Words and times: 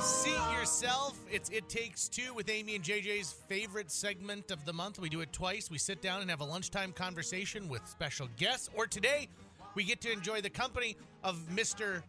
Seat 0.00 0.38
yourself. 0.52 1.18
It's 1.30 1.50
It 1.50 1.68
Takes 1.68 2.08
Two 2.08 2.32
with 2.32 2.48
Amy 2.48 2.76
and 2.76 2.84
JJ's 2.84 3.32
favorite 3.32 3.90
segment 3.90 4.50
of 4.52 4.64
the 4.64 4.72
month. 4.72 5.00
We 5.00 5.08
do 5.08 5.20
it 5.22 5.32
twice. 5.32 5.70
We 5.70 5.78
sit 5.78 6.00
down 6.00 6.20
and 6.20 6.30
have 6.30 6.40
a 6.40 6.44
lunchtime 6.44 6.92
conversation 6.92 7.68
with 7.68 7.86
special 7.86 8.28
guests. 8.36 8.70
Or 8.76 8.86
today, 8.86 9.28
we 9.74 9.82
get 9.82 10.00
to 10.02 10.12
enjoy 10.12 10.40
the 10.40 10.50
company 10.50 10.96
of 11.24 11.36
Mr. 11.52 12.02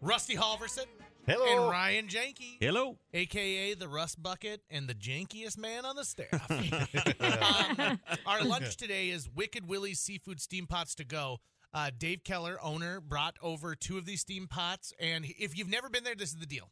Rusty 0.00 0.34
Halvorson 0.34 0.86
Hello. 1.26 1.44
and 1.46 1.70
Ryan 1.70 2.06
Janke, 2.08 2.56
Hello. 2.58 2.96
aka 3.12 3.74
the 3.74 3.88
Rust 3.88 4.22
Bucket 4.22 4.62
and 4.70 4.88
the 4.88 4.94
jankiest 4.94 5.58
man 5.58 5.84
on 5.84 5.96
the 5.96 6.04
staff. 6.04 6.50
um, 7.78 8.00
our 8.26 8.42
lunch 8.42 8.76
today 8.78 9.10
is 9.10 9.28
Wicked 9.28 9.68
Willie's 9.68 10.00
Seafood 10.00 10.40
Steam 10.40 10.66
Pots 10.66 10.94
to 10.94 11.04
go. 11.04 11.38
Uh, 11.74 11.90
Dave 11.96 12.24
Keller, 12.24 12.58
owner, 12.62 13.00
brought 13.00 13.36
over 13.42 13.74
two 13.74 13.98
of 13.98 14.06
these 14.06 14.22
steam 14.22 14.48
pots. 14.48 14.92
And 14.98 15.26
if 15.38 15.56
you've 15.56 15.70
never 15.70 15.88
been 15.88 16.02
there, 16.02 16.14
this 16.16 16.30
is 16.30 16.36
the 16.36 16.46
deal. 16.46 16.70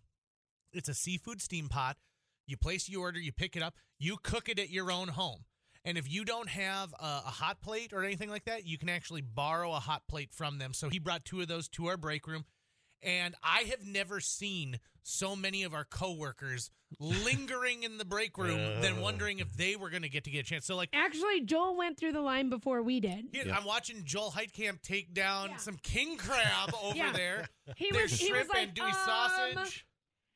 It's 0.73 0.89
a 0.89 0.95
seafood 0.95 1.41
steam 1.41 1.69
pot. 1.69 1.97
You 2.47 2.57
place 2.57 2.89
your 2.89 3.03
order, 3.03 3.19
you 3.21 3.33
pick 3.33 3.57
it 3.57 3.63
up, 3.63 3.75
you 3.99 4.17
cook 4.23 4.49
it 4.49 4.59
at 4.59 4.71
your 4.71 4.91
own 4.91 5.09
home. 5.09 5.45
And 5.85 5.97
if 5.99 6.11
you 6.11 6.25
don't 6.25 6.49
have 6.49 6.93
a, 6.99 7.05
a 7.27 7.31
hot 7.31 7.61
plate 7.61 7.93
or 7.93 8.05
anything 8.05 8.31
like 8.31 8.45
that, 8.47 8.67
you 8.67 8.79
can 8.79 8.89
actually 8.89 9.21
borrow 9.23 9.71
a 9.73 9.79
hot 9.81 10.03
plate 10.09 10.31
from 10.33 10.59
them. 10.59 10.73
So 10.73 10.89
he 10.89 10.99
brought 10.99 11.25
two 11.25 11.41
of 11.41 11.49
those 11.49 11.69
to 11.71 11.87
our 11.87 11.97
break 11.97 12.27
room. 12.27 12.45
And 13.03 13.35
I 13.45 13.61
have 13.71 13.87
never 13.87 14.19
seen 14.19 14.81
so 15.05 15.37
many 15.37 15.63
of 15.63 15.73
our 15.73 15.85
coworkers 15.85 16.71
lingering 16.99 17.83
in 17.85 17.97
the 17.99 18.05
break 18.05 18.37
room 18.37 18.81
than 18.81 19.01
wondering 19.01 19.39
if 19.39 19.53
they 19.57 19.77
were 19.77 19.89
going 19.89 20.03
to 20.03 20.09
get 20.09 20.25
to 20.25 20.31
get 20.31 20.41
a 20.41 20.43
chance. 20.43 20.67
So, 20.67 20.75
like, 20.75 20.89
Actually, 20.93 21.43
Joel 21.43 21.77
went 21.77 21.99
through 21.99 22.13
the 22.13 22.21
line 22.21 22.51
before 22.51 22.83
we 22.83 22.99
did. 22.99 23.27
here, 23.33 23.45
I'm 23.55 23.65
watching 23.65 24.03
Joel 24.05 24.31
Heitkamp 24.33 24.83
take 24.83 25.15
down 25.15 25.59
some 25.59 25.77
king 25.83 26.17
crab 26.17 26.75
over 26.83 26.97
Yeah. 26.97 27.13
there. 27.13 27.49
He 27.77 27.91
There's 27.93 28.11
was, 28.11 28.21
he 28.21 28.27
shrimp 28.29 28.49
was 28.49 28.55
like, 28.57 28.65
and 28.69 28.75
Dewey 28.75 28.87
um, 28.87 28.95
sausage. 29.05 29.85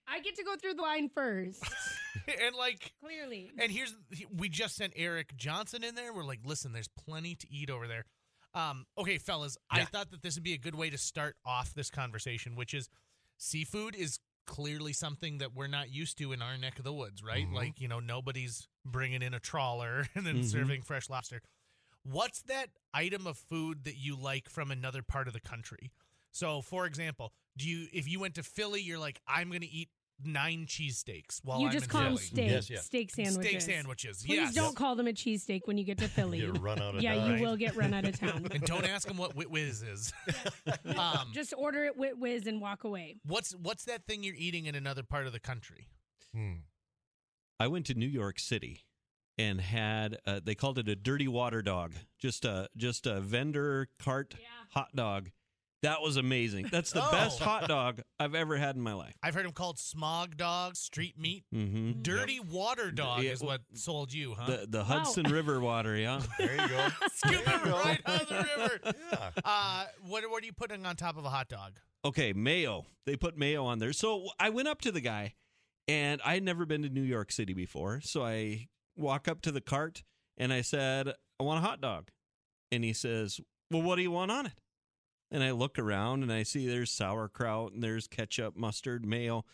I 0.09 0.21
get 0.21 0.37
to 0.37 0.45
go 0.45 0.57
through 0.57 0.75
the 0.75 0.83
line 0.83 1.09
first. 1.09 1.63
and 2.45 2.55
like 2.57 2.93
Clearly. 3.03 3.51
And 3.59 3.71
here's 3.71 3.95
we 4.37 4.49
just 4.49 4.77
sent 4.77 4.93
Eric 4.97 5.37
Johnson 5.37 5.83
in 5.85 5.95
there. 5.95 6.13
We're 6.13 6.25
like, 6.25 6.41
listen, 6.45 6.73
there's 6.73 6.89
plenty 6.89 7.35
to 7.37 7.47
eat 7.51 7.71
over 7.71 7.87
there. 7.89 8.05
Um, 8.55 8.85
okay, 8.99 9.17
fellas, 9.19 9.57
I 9.71 9.85
thought 9.85 10.11
that 10.11 10.23
this 10.23 10.35
would 10.35 10.45
be 10.45 10.53
a 10.53 10.59
good 10.59 10.75
way 10.75 10.91
to 10.91 10.99
start 10.99 11.37
off 11.47 11.73
this 11.73 11.91
conversation, 11.91 12.55
which 12.55 12.75
is 12.75 12.91
seafood 13.39 13.95
is 13.95 14.19
clearly 14.47 14.93
something 14.93 15.39
that 15.39 15.55
we're 15.55 15.69
not 15.69 15.91
used 15.91 16.19
to 16.19 16.33
in 16.33 16.43
our 16.43 16.59
neck 16.59 16.79
of 16.79 16.85
the 16.85 16.93
woods, 16.93 17.23
right? 17.23 17.47
Mhm. 17.49 17.55
Like, 17.55 17.81
you 17.81 17.89
know, 17.89 18.01
nobody's 18.01 18.69
bringing 18.85 19.23
in 19.23 19.33
a 19.33 19.41
trawler 19.41 20.07
and 20.15 20.27
then 20.27 20.41
Mhm. 20.41 20.45
serving 20.45 20.83
fresh 20.83 21.09
lobster. 21.09 21.41
What's 22.03 22.43
that 22.43 22.69
item 22.93 23.27
of 23.27 23.39
food 23.39 23.85
that 23.85 23.97
you 23.97 24.17
like 24.17 24.49
from 24.51 24.71
another 24.71 25.03
part 25.03 25.29
of 25.29 25.33
the 25.33 25.41
country? 25.41 25.93
So, 26.33 26.61
for 26.61 26.87
example, 26.87 27.33
do 27.57 27.69
you 27.69 27.89
if 27.93 28.09
you 28.09 28.19
went 28.19 28.35
to 28.35 28.43
Philly, 28.43 28.83
you're 28.83 28.99
like, 28.99 29.21
I'm 29.27 29.49
going 29.49 29.61
to 29.61 29.67
eat 29.71 29.89
nine 30.25 30.67
cheesesteaks 30.67 31.41
while 31.45 31.61
you 31.61 31.67
I'm 31.67 31.73
just 31.73 31.85
in 31.87 31.91
call 31.91 32.03
them 32.05 32.17
steak, 32.17 32.51
Yes, 32.51 32.71
yeah. 32.71 32.79
steak 32.81 33.11
sandwiches. 33.11 33.51
Steak 33.51 33.61
sandwiches. 33.61 34.23
Please 34.27 34.37
yes. 34.37 34.55
don't 34.55 34.77
call 34.77 34.97
them 34.97 35.07
a 35.07 35.13
cheesesteak 35.13 35.63
when 35.67 35.79
you 35.79 35.85
get 35.85 35.99
to 35.99 36.09
Philly. 36.17 36.39
You 36.39 36.53
run 36.53 36.81
out 36.81 36.95
of 36.97 37.03
yeah, 37.03 37.15
time. 37.15 37.37
you 37.37 37.43
will 37.43 37.57
get 37.57 37.75
run 37.77 37.93
out 37.95 38.05
of 38.05 38.19
town. 38.21 38.47
and 38.51 38.63
don't 38.63 38.85
ask 38.89 39.07
them 39.09 39.17
what 39.17 39.35
Wit 39.37 39.51
Whiz 39.51 39.83
is. 39.83 40.13
um, 40.97 41.29
Just 41.33 41.55
order 41.57 41.85
it 41.85 41.97
with 41.97 42.17
whiz 42.19 42.47
and 42.47 42.61
walk 42.61 42.85
away. 42.85 43.17
what's 43.27 43.53
what's 43.57 43.85
that 43.85 44.07
thing 44.07 44.23
you're 44.23 44.35
eating 44.37 44.67
in 44.67 44.75
another 44.75 45.03
part 45.03 45.27
of 45.27 45.33
the 45.33 45.41
country? 45.41 45.87
Hmm. 46.35 46.53
I 47.61 47.67
went 47.69 47.87
to 47.87 47.95
New 47.95 48.07
York 48.09 48.39
City 48.39 48.81
and 49.39 49.61
had 49.61 50.19
uh, 50.27 50.41
they 50.45 50.55
called 50.55 50.79
it 50.79 50.89
a 50.89 50.97
dirty 50.97 51.29
water 51.29 51.63
dog, 51.63 51.95
just 52.19 52.45
a 52.45 52.69
just 52.77 53.07
a 53.07 53.21
vendor 53.21 53.89
cart 53.99 54.35
Yeah. 54.39 54.47
hot 54.71 54.89
dog. 54.95 55.31
That 55.83 56.01
was 56.01 56.17
amazing. 56.17 56.69
That's 56.71 56.93
the 56.93 57.03
Oh. 57.05 57.11
best 57.11 57.41
hot 57.41 57.69
dog 57.69 58.01
I've 58.21 58.35
ever 58.35 58.57
had 58.57 58.77
in 58.77 58.83
my 58.83 58.93
life. 58.93 59.15
I've 59.23 59.35
heard 59.35 59.45
them 59.45 59.53
called 59.53 59.79
smog 59.79 60.37
dog, 60.37 60.77
street 60.77 61.19
meat, 61.19 61.45
hmm 61.53 61.93
dirty 62.03 62.39
water 62.41 62.91
dog 62.93 63.23
Yeah, 63.23 63.33
is 63.33 63.43
what 63.43 63.63
sold 63.75 64.13
you, 64.13 64.35
huh? 64.39 64.47
The 64.47 64.67
the 64.69 64.85
Hudson 64.85 65.25
River 65.27 65.61
water, 65.61 65.97
yeah. 65.97 66.23
There 66.39 66.53
you 66.53 66.69
go. 66.69 66.89
Scoop 67.15 67.45
There 67.45 67.57
it 67.57 67.65
right 67.67 68.01
out 68.07 68.23
of 68.23 68.29
the 68.29 68.35
river. 68.57 68.79
Yeah. 69.13 69.31
Uh, 69.45 69.85
what 70.07 70.29
what 70.31 70.43
are 70.43 70.47
you 70.47 70.53
putting 70.53 70.87
on 70.87 70.95
top 70.97 71.17
of 71.17 71.25
a 71.25 71.31
hot 71.31 71.49
dog? 71.49 71.79
Okay, 72.05 72.33
mayo. 72.33 72.87
They 73.07 73.17
put 73.17 73.37
mayo 73.37 73.65
on 73.65 73.79
there. 73.79 73.93
So 73.93 74.29
I 74.39 74.51
went 74.51 74.69
up 74.69 74.81
to 74.83 74.93
the 74.93 75.01
guy, 75.01 75.35
and 75.89 76.21
I 76.25 76.35
had 76.35 76.43
never 76.45 76.65
been 76.65 76.83
to 76.83 76.89
New 76.89 77.03
York 77.03 77.33
City 77.33 77.55
before. 77.55 78.01
So 78.01 78.25
I 78.25 78.69
walk 78.97 79.27
up 79.29 79.41
to 79.43 79.53
the 79.53 79.61
cart 79.61 80.03
and 80.37 80.53
I 80.53 80.61
said, 80.63 81.09
"I 81.41 81.43
want 81.43 81.59
a 81.65 81.67
hot 81.67 81.81
dog," 81.81 82.11
and 82.71 82.85
he 82.85 82.93
says, 82.93 83.41
"Well, 83.71 83.83
what 83.83 83.97
do 83.97 84.03
you 84.03 84.11
want 84.13 84.31
on 84.31 84.47
it?" 84.47 84.53
And 85.33 85.43
I 85.43 85.51
look 85.53 85.79
around 85.79 86.23
and 86.23 86.31
I 86.31 86.43
see 86.43 86.67
there's 86.69 86.91
sauerkraut 86.93 87.73
and 87.73 87.83
there's 87.83 88.07
ketchup, 88.07 88.55
mustard, 88.55 89.07
mayo. 89.07 89.45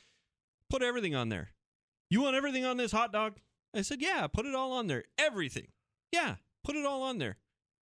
Put 0.69 0.83
everything 0.83 1.15
on 1.15 1.29
there. 1.29 1.53
You 2.11 2.21
want 2.21 2.35
everything 2.37 2.65
on 2.65 2.77
this 2.77 2.91
hot 2.93 3.13
dog? 3.13 3.37
I 3.75 3.83
said, 3.83 4.03
"Yeah, 4.03 4.27
put 4.27 4.45
it 4.45 4.55
all 4.55 4.73
on 4.73 4.89
there. 4.89 5.05
Everything. 5.19 5.69
Yeah, 6.11 6.37
put 6.65 6.75
it 6.75 6.85
all 6.85 7.03
on 7.03 7.19
there. 7.19 7.37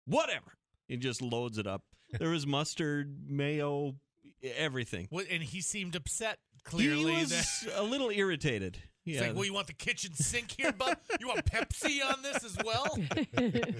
Whatever." 0.06 0.56
He 0.86 0.96
just 0.96 1.20
loads 1.20 1.58
it 1.58 1.66
up. 1.66 1.82
There 2.18 2.30
was 2.30 2.44
mustard, 2.46 3.28
mayo, 3.28 3.94
everything. 4.42 5.06
What, 5.10 5.26
and 5.30 5.42
he 5.44 5.60
seemed 5.60 5.94
upset. 5.94 6.38
Clearly, 6.64 7.14
he 7.14 7.24
that 7.24 7.46
a 7.76 7.82
little 7.84 8.10
irritated. 8.10 8.78
it's 9.06 9.16
Yeah, 9.20 9.28
like, 9.28 9.34
well, 9.36 9.44
you 9.44 9.54
want 9.54 9.68
the 9.68 9.72
kitchen 9.74 10.14
sink 10.14 10.54
here, 10.58 10.72
bud? 10.72 10.96
You 11.20 11.28
want 11.28 11.44
Pepsi 11.46 12.00
on 12.04 12.22
this 12.22 12.44
as 12.44 12.56
well? 12.64 12.98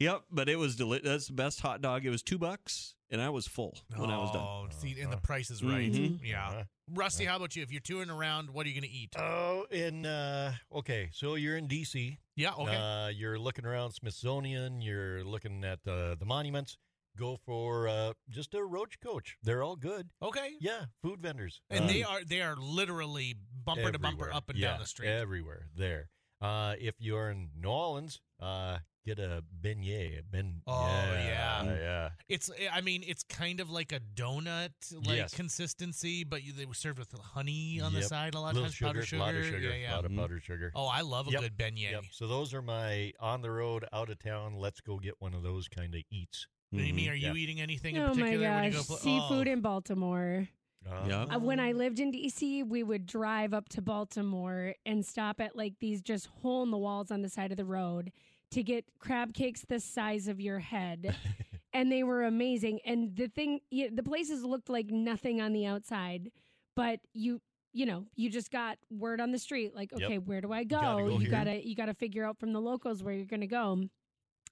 yep. 0.00 0.22
But 0.30 0.48
it 0.48 0.56
was 0.56 0.74
deli- 0.76 1.00
That's 1.04 1.28
the 1.28 1.32
best 1.34 1.60
hot 1.60 1.80
dog. 1.80 2.04
It 2.04 2.10
was 2.10 2.22
two 2.22 2.38
bucks, 2.38 2.94
and 3.10 3.20
I 3.22 3.30
was 3.30 3.46
full 3.46 3.78
when 3.96 4.10
I 4.10 4.18
was 4.18 4.32
done. 4.32 4.42
Oh, 4.42 4.66
see, 4.80 5.00
and 5.00 5.12
the 5.12 5.16
price 5.18 5.50
is 5.50 5.62
right. 5.62 5.92
Mhm. 5.92 6.18
Yeah. 6.24 6.48
Uh-huh. 6.48 6.64
Rusty, 6.92 7.24
how 7.24 7.36
about 7.36 7.54
you? 7.54 7.62
If 7.62 7.70
you're 7.70 7.80
touring 7.80 8.10
around, 8.10 8.50
what 8.50 8.66
are 8.66 8.68
you 8.68 8.74
going 8.80 8.90
to 8.90 8.96
eat? 8.96 9.14
Oh, 9.16 9.64
in 9.70 10.04
uh, 10.04 10.54
okay, 10.74 11.08
so 11.12 11.36
you're 11.36 11.56
in 11.56 11.68
DC. 11.68 12.18
yeah, 12.34 12.52
okay. 12.58 12.74
Uh, 12.74 13.08
you're 13.08 13.38
looking 13.38 13.64
around 13.64 13.92
Smithsonian. 13.92 14.80
You're 14.80 15.22
looking 15.22 15.62
at 15.64 15.78
uh, 15.86 16.16
the 16.16 16.24
monuments. 16.26 16.78
Go 17.16 17.36
for 17.46 17.86
uh, 17.86 18.12
just 18.28 18.54
a 18.54 18.64
roach 18.64 18.98
coach. 19.00 19.36
They're 19.42 19.62
all 19.62 19.76
good. 19.76 20.10
okay. 20.22 20.54
Yeah, 20.60 20.86
food 21.02 21.20
vendors. 21.20 21.60
And 21.70 21.88
they 21.88 22.02
are 22.02 22.24
they 22.24 22.40
are 22.40 22.56
literally 22.56 23.36
bumper 23.64 23.92
to 23.92 23.98
bumper 23.98 24.24
everywhere. 24.24 24.34
up 24.34 24.48
and 24.48 24.58
Yeah, 24.58 24.70
down 24.70 24.80
the 24.80 24.86
street. 24.86 25.08
Everywhere 25.10 25.66
there. 25.76 26.08
Uh, 26.40 26.74
if 26.80 26.94
you're 26.98 27.30
in 27.30 27.50
New 27.60 27.68
Orleans, 27.68 28.20
uh, 28.40 28.78
get 29.04 29.18
a 29.18 29.42
beignet. 29.62 30.22
Ben- 30.30 30.62
Oh, 30.66 30.86
yeah. 31.14 31.64
yeah. 31.64 32.08
It's 32.28 32.50
I 32.72 32.80
mean 32.80 33.02
it's 33.06 33.22
kind 33.24 33.60
of 33.60 33.70
like 33.70 33.92
a 33.92 34.00
donut 34.14 34.70
like 35.06 35.16
Yes. 35.16 35.34
consistency, 35.34 36.24
but 36.24 36.42
you, 36.42 36.52
they 36.52 36.66
were 36.66 36.74
served 36.74 36.98
with 36.98 37.12
honey 37.12 37.80
on 37.80 37.92
the 37.92 38.02
side. 38.02 38.34
A 38.34 38.40
lot 38.40 38.56
of 38.56 38.62
times 38.62 38.74
sugar, 38.74 38.88
powdered 38.88 39.06
sugar. 39.06 39.20
lot 39.22 39.34
of 39.34 39.44
sugar, 39.44 39.58
Yeah, 39.60 39.74
yeah. 39.74 39.94
lot 39.96 40.04
of 40.04 40.10
Mhm. 40.12 40.16
powdered 40.18 40.42
sugar. 40.42 40.72
Oh, 40.74 40.86
I 40.86 41.00
love 41.00 41.28
a 41.28 41.32
Yep. 41.32 41.40
good 41.42 41.56
beignet. 41.56 41.90
Yep. 41.92 42.04
So 42.10 42.26
those 42.26 42.52
are 42.54 42.62
my 42.62 43.12
on 43.20 43.42
the 43.42 43.50
road, 43.50 43.84
out 43.92 44.10
of 44.10 44.18
town. 44.18 44.54
Let's 44.56 44.80
go 44.80 44.98
get 44.98 45.14
one 45.20 45.34
of 45.34 45.42
those 45.42 45.68
kind 45.68 45.94
of 45.94 46.02
eats. 46.10 46.46
Amy, 46.72 47.06
Mhm. 47.06 47.10
are 47.10 47.14
you 47.14 47.28
Yeah. 47.28 47.34
eating 47.34 47.60
anything 47.60 47.96
in 47.96 48.02
oh 48.02 48.08
my 48.08 48.12
particular 48.14 48.50
when 48.50 48.64
you 48.64 48.70
gosh, 48.70 48.78
go? 48.80 48.84
pl- 48.94 48.96
seafood 48.98 49.48
oh. 49.48 49.52
in 49.52 49.60
Baltimore. 49.60 50.48
Uh, 50.88 51.04
Yeah. 51.08 51.22
Uh, 51.24 51.38
when 51.38 51.60
I 51.60 51.72
lived 51.72 52.00
in 52.00 52.10
DC, 52.10 52.62
we 52.62 52.82
would 52.82 53.04
drive 53.06 53.52
up 53.52 53.68
to 53.70 53.82
Baltimore 53.82 54.74
and 54.86 55.04
stop 55.04 55.40
at 55.40 55.54
like 55.56 55.78
these 55.80 56.00
just 56.00 56.26
hole 56.26 56.62
in 56.62 56.70
the 56.70 56.78
walls 56.78 57.10
on 57.10 57.20
the 57.22 57.28
side 57.28 57.50
of 57.50 57.56
the 57.58 57.64
road 57.66 58.12
to 58.52 58.62
get 58.62 58.84
crab 58.98 59.32
cakes 59.34 59.64
the 59.68 59.80
size 59.80 60.28
of 60.28 60.40
your 60.40 60.58
head. 60.58 61.14
and 61.72 61.90
they 61.90 62.02
were 62.02 62.24
amazing. 62.24 62.80
And 62.84 63.16
the 63.16 63.28
thing, 63.28 63.60
the 63.70 64.02
places 64.04 64.44
looked 64.44 64.68
like 64.68 64.90
nothing 64.90 65.40
on 65.40 65.52
the 65.52 65.66
outside, 65.66 66.30
but 66.74 67.00
you, 67.14 67.40
you 67.72 67.86
know, 67.86 68.06
you 68.16 68.28
just 68.30 68.50
got 68.50 68.78
word 68.90 69.20
on 69.20 69.30
the 69.30 69.38
street 69.38 69.74
like, 69.74 69.92
Yep. 69.92 70.02
okay, 70.02 70.18
where 70.18 70.40
do 70.40 70.52
I 70.52 70.64
go? 70.64 70.80
Gotta 70.80 71.02
go 71.04 71.08
you 71.10 71.18
here. 71.18 71.30
gotta, 71.30 71.66
you 71.66 71.76
gotta 71.76 71.94
figure 71.94 72.24
out 72.24 72.38
from 72.40 72.52
the 72.52 72.60
locals 72.60 73.02
where 73.02 73.14
you're 73.14 73.26
gonna 73.26 73.46
go. 73.46 73.84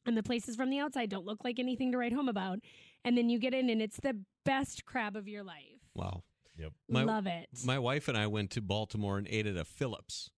And 0.07 0.17
the 0.17 0.23
places 0.23 0.55
from 0.57 0.71
the 0.71 0.79
outside 0.79 1.11
don't 1.11 1.27
look 1.27 1.43
like 1.45 1.59
anything 1.59 1.91
to 1.93 1.99
write 1.99 2.13
home 2.13 2.29
about. 2.29 2.61
And 3.05 3.19
then 3.19 3.29
you 3.29 3.39
get 3.39 3.53
in, 3.53 3.69
and 3.69 3.83
it's 3.83 3.99
the 4.01 4.17
best 4.45 4.85
crab 4.87 5.17
of 5.17 5.27
your 5.29 5.43
life. 5.43 5.81
Wow. 5.95 6.23
Yep. 6.57 6.73
My- 6.89 7.03
Love 7.05 7.27
it. 7.27 7.49
My 7.65 7.79
wife 7.79 8.09
and 8.09 8.17
I 8.17 8.27
went 8.29 8.51
to 8.53 8.63
Baltimore 8.63 9.19
and 9.19 9.27
ate 9.29 9.47
at 9.47 9.57
a 9.57 9.65
Phillips 9.65 10.31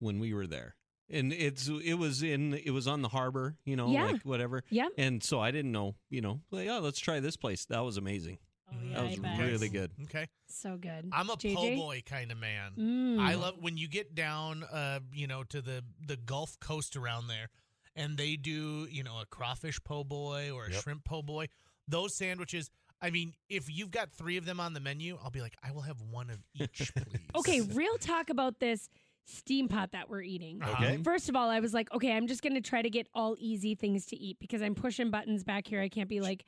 when 0.00 0.18
we 0.18 0.32
were 0.34 0.46
there. 0.46 0.76
And 1.10 1.32
it's 1.32 1.68
it 1.68 1.94
was 1.94 2.22
in 2.22 2.54
it 2.54 2.70
was 2.70 2.86
on 2.88 3.02
the 3.02 3.08
harbor, 3.08 3.56
you 3.64 3.76
know, 3.76 3.90
Yeah. 3.90 4.06
like 4.06 4.22
whatever. 4.22 4.64
yeah. 4.70 4.88
And 4.96 5.22
so 5.22 5.40
I 5.40 5.50
didn't 5.50 5.72
know, 5.72 5.94
you 6.10 6.20
know, 6.20 6.40
like, 6.50 6.68
oh, 6.68 6.80
let's 6.80 6.98
try 7.00 7.20
this 7.20 7.36
place. 7.36 7.64
That 7.66 7.80
was 7.80 7.96
amazing. 7.96 8.38
Oh, 8.70 8.76
yeah, 8.82 8.94
That 8.94 9.38
was 9.38 9.38
really 9.50 9.68
good. 9.68 9.90
Okay, 10.04 10.28
So 10.48 10.78
good. 10.78 11.10
I'm 11.12 11.28
a 11.28 11.36
po' 11.36 11.74
boy 11.76 12.02
kind 12.06 12.32
of 12.32 12.38
man. 12.38 12.72
Mm. 12.78 13.18
I 13.20 13.34
love 13.34 13.56
when 13.60 13.76
you 13.76 13.86
get 13.86 14.14
down, 14.14 14.62
uh, 14.64 15.00
you 15.12 15.26
know, 15.26 15.44
to 15.44 15.60
the 15.60 15.84
the 16.06 16.16
Gulf 16.16 16.58
Coast 16.58 16.96
around 16.96 17.26
there, 17.26 17.50
and 17.94 18.16
they 18.16 18.36
do, 18.36 18.86
you 18.90 19.02
know, 19.02 19.20
a 19.20 19.26
crawfish 19.26 19.78
po' 19.84 20.04
boy 20.04 20.50
or 20.50 20.64
a 20.66 20.70
Yep. 20.72 20.82
shrimp 20.82 21.04
po' 21.04 21.20
boy. 21.22 21.48
Those 21.86 22.14
sandwiches. 22.14 22.70
I 23.02 23.10
mean, 23.10 23.34
if 23.50 23.68
you've 23.68 23.90
got 23.90 24.12
three 24.12 24.36
of 24.38 24.46
them 24.46 24.60
on 24.60 24.72
the 24.72 24.80
menu, 24.80 25.18
I'll 25.22 25.30
be 25.30 25.40
like, 25.40 25.56
I 25.62 25.72
will 25.72 25.82
have 25.82 26.00
one 26.00 26.30
of 26.30 26.38
each, 26.54 26.92
please. 26.94 27.20
Okay, 27.34 27.60
real 27.60 27.98
talk 27.98 28.30
about 28.30 28.60
this 28.60 28.88
steam 29.26 29.68
pot 29.68 29.92
that 29.92 30.08
we're 30.08 30.22
eating. 30.22 30.60
Uh-huh. 30.62 30.72
Okay. 30.84 31.02
First 31.02 31.28
of 31.28 31.36
all, 31.36 31.48
I 31.48 31.60
was 31.60 31.72
like, 31.72 31.92
okay, 31.92 32.12
I'm 32.12 32.26
just 32.26 32.42
going 32.42 32.54
to 32.54 32.60
try 32.60 32.82
to 32.82 32.90
get 32.90 33.06
all 33.14 33.36
easy 33.38 33.74
things 33.74 34.06
to 34.06 34.16
eat 34.16 34.38
because 34.40 34.62
I'm 34.62 34.74
pushing 34.74 35.10
buttons 35.10 35.44
back 35.44 35.66
here. 35.66 35.80
I 35.80 35.88
can't 35.88 36.08
be 36.08 36.20
like, 36.20 36.44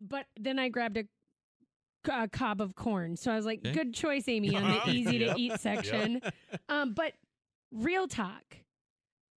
but 0.00 0.26
then 0.38 0.58
I 0.58 0.68
grabbed 0.68 0.98
a 0.98 1.04
uh, 2.10 2.26
cob 2.32 2.60
of 2.60 2.74
corn. 2.74 3.16
So 3.16 3.32
I 3.32 3.36
was 3.36 3.44
like, 3.46 3.60
Okay. 3.60 3.72
good 3.72 3.92
choice, 3.94 4.28
Amy, 4.28 4.54
on 4.56 4.62
the 4.70 4.80
easy 4.90 5.18
to 5.18 5.34
eat 5.36 5.58
section. 5.60 6.20
Um, 6.68 6.92
but 6.94 7.12
real 7.72 8.06
talk, 8.06 8.42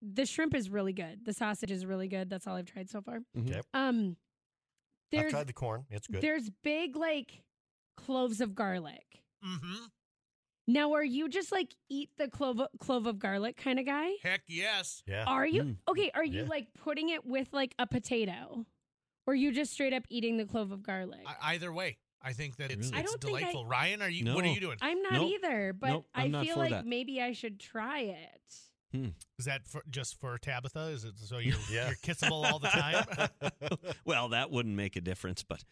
the 0.02 0.26
shrimp 0.26 0.54
is 0.56 0.70
really 0.70 0.94
good. 0.94 1.26
The 1.26 1.34
sausage 1.34 1.72
is 1.72 1.86
really 1.86 2.08
good. 2.08 2.30
That's 2.30 2.48
all 2.48 2.56
I've 2.56 2.66
tried 2.66 2.90
so 2.90 3.02
far. 3.02 3.20
Mhm. 3.38 3.50
Yep. 3.50 3.66
Um, 3.74 4.16
I've 5.14 5.20
there's 5.20 5.32
tried 5.32 5.48
the 5.48 5.54
corn. 5.54 5.86
It's 5.90 6.08
good. 6.08 6.22
there's 6.22 6.50
big 6.64 6.96
like 6.96 7.44
cloves 7.98 8.40
of 8.42 8.56
garlic. 8.56 9.04
Mm-hmm. 9.46 9.86
Now, 10.68 10.94
are 10.94 11.04
you 11.04 11.28
just 11.28 11.52
like 11.52 11.76
eat 11.90 12.10
the 12.18 12.28
clove 12.28 12.62
clove 12.80 13.08
of 13.08 13.20
garlic 13.20 13.58
kind 13.58 13.80
of 13.80 13.86
guy? 13.86 14.12
Heck 14.24 14.42
yes. 14.48 15.04
yeah. 15.08 15.24
Are 15.28 15.46
you 15.46 15.64
Mm. 15.64 15.76
okay? 15.90 16.12
Are 16.14 16.24
you 16.24 16.44
Yeah. 16.44 16.50
like 16.50 16.68
putting 16.76 17.10
it 17.10 17.26
with 17.26 17.50
like 17.52 17.74
a 17.80 17.88
potato, 17.88 18.66
or 19.28 19.36
you 19.36 19.52
just 19.52 19.74
straight 19.74 19.94
up 19.94 20.04
eating 20.10 20.38
the 20.38 20.46
clove 20.46 20.72
of 20.72 20.84
garlic? 20.84 21.22
I, 21.26 21.54
either 21.56 21.74
way, 21.74 21.98
I 22.22 22.34
think 22.34 22.58
that 22.58 22.72
it's, 22.72 22.90
Really? 22.92 23.02
It's 23.04 23.16
don't 23.16 23.26
I- 23.34 23.40
delightful. 23.40 23.66
Ryan, 23.66 24.02
are 24.04 24.10
you? 24.10 24.34
What 24.34 24.46
are 24.46 24.48
you 24.50 24.60
doing? 24.60 24.78
I'm 24.82 25.02
not 25.02 25.14
Nope. 25.14 25.32
either, 25.32 25.74
but 25.74 25.90
Nope, 25.90 26.08
I 26.14 26.30
feel 26.30 26.58
like 26.58 26.70
that. 26.72 26.86
maybe 26.86 27.22
I 27.22 27.32
should 27.34 27.60
try 27.60 28.02
it. 28.02 28.54
Is 29.40 29.46
that 29.46 29.66
for, 29.68 29.82
just 29.90 30.20
for 30.20 30.38
Tabitha? 30.38 30.88
Is 30.90 31.06
it 31.06 31.18
so 31.18 31.38
you're 31.40 31.56
Yeah. 31.72 31.88
you're 31.88 31.96
kissable 31.96 32.46
all 32.52 32.60
the 32.60 32.68
time? 32.68 33.06
well, 34.06 34.30
that 34.30 34.52
wouldn't 34.52 34.76
make 34.76 34.96
a 34.98 35.02
difference, 35.02 35.44
but 35.44 35.64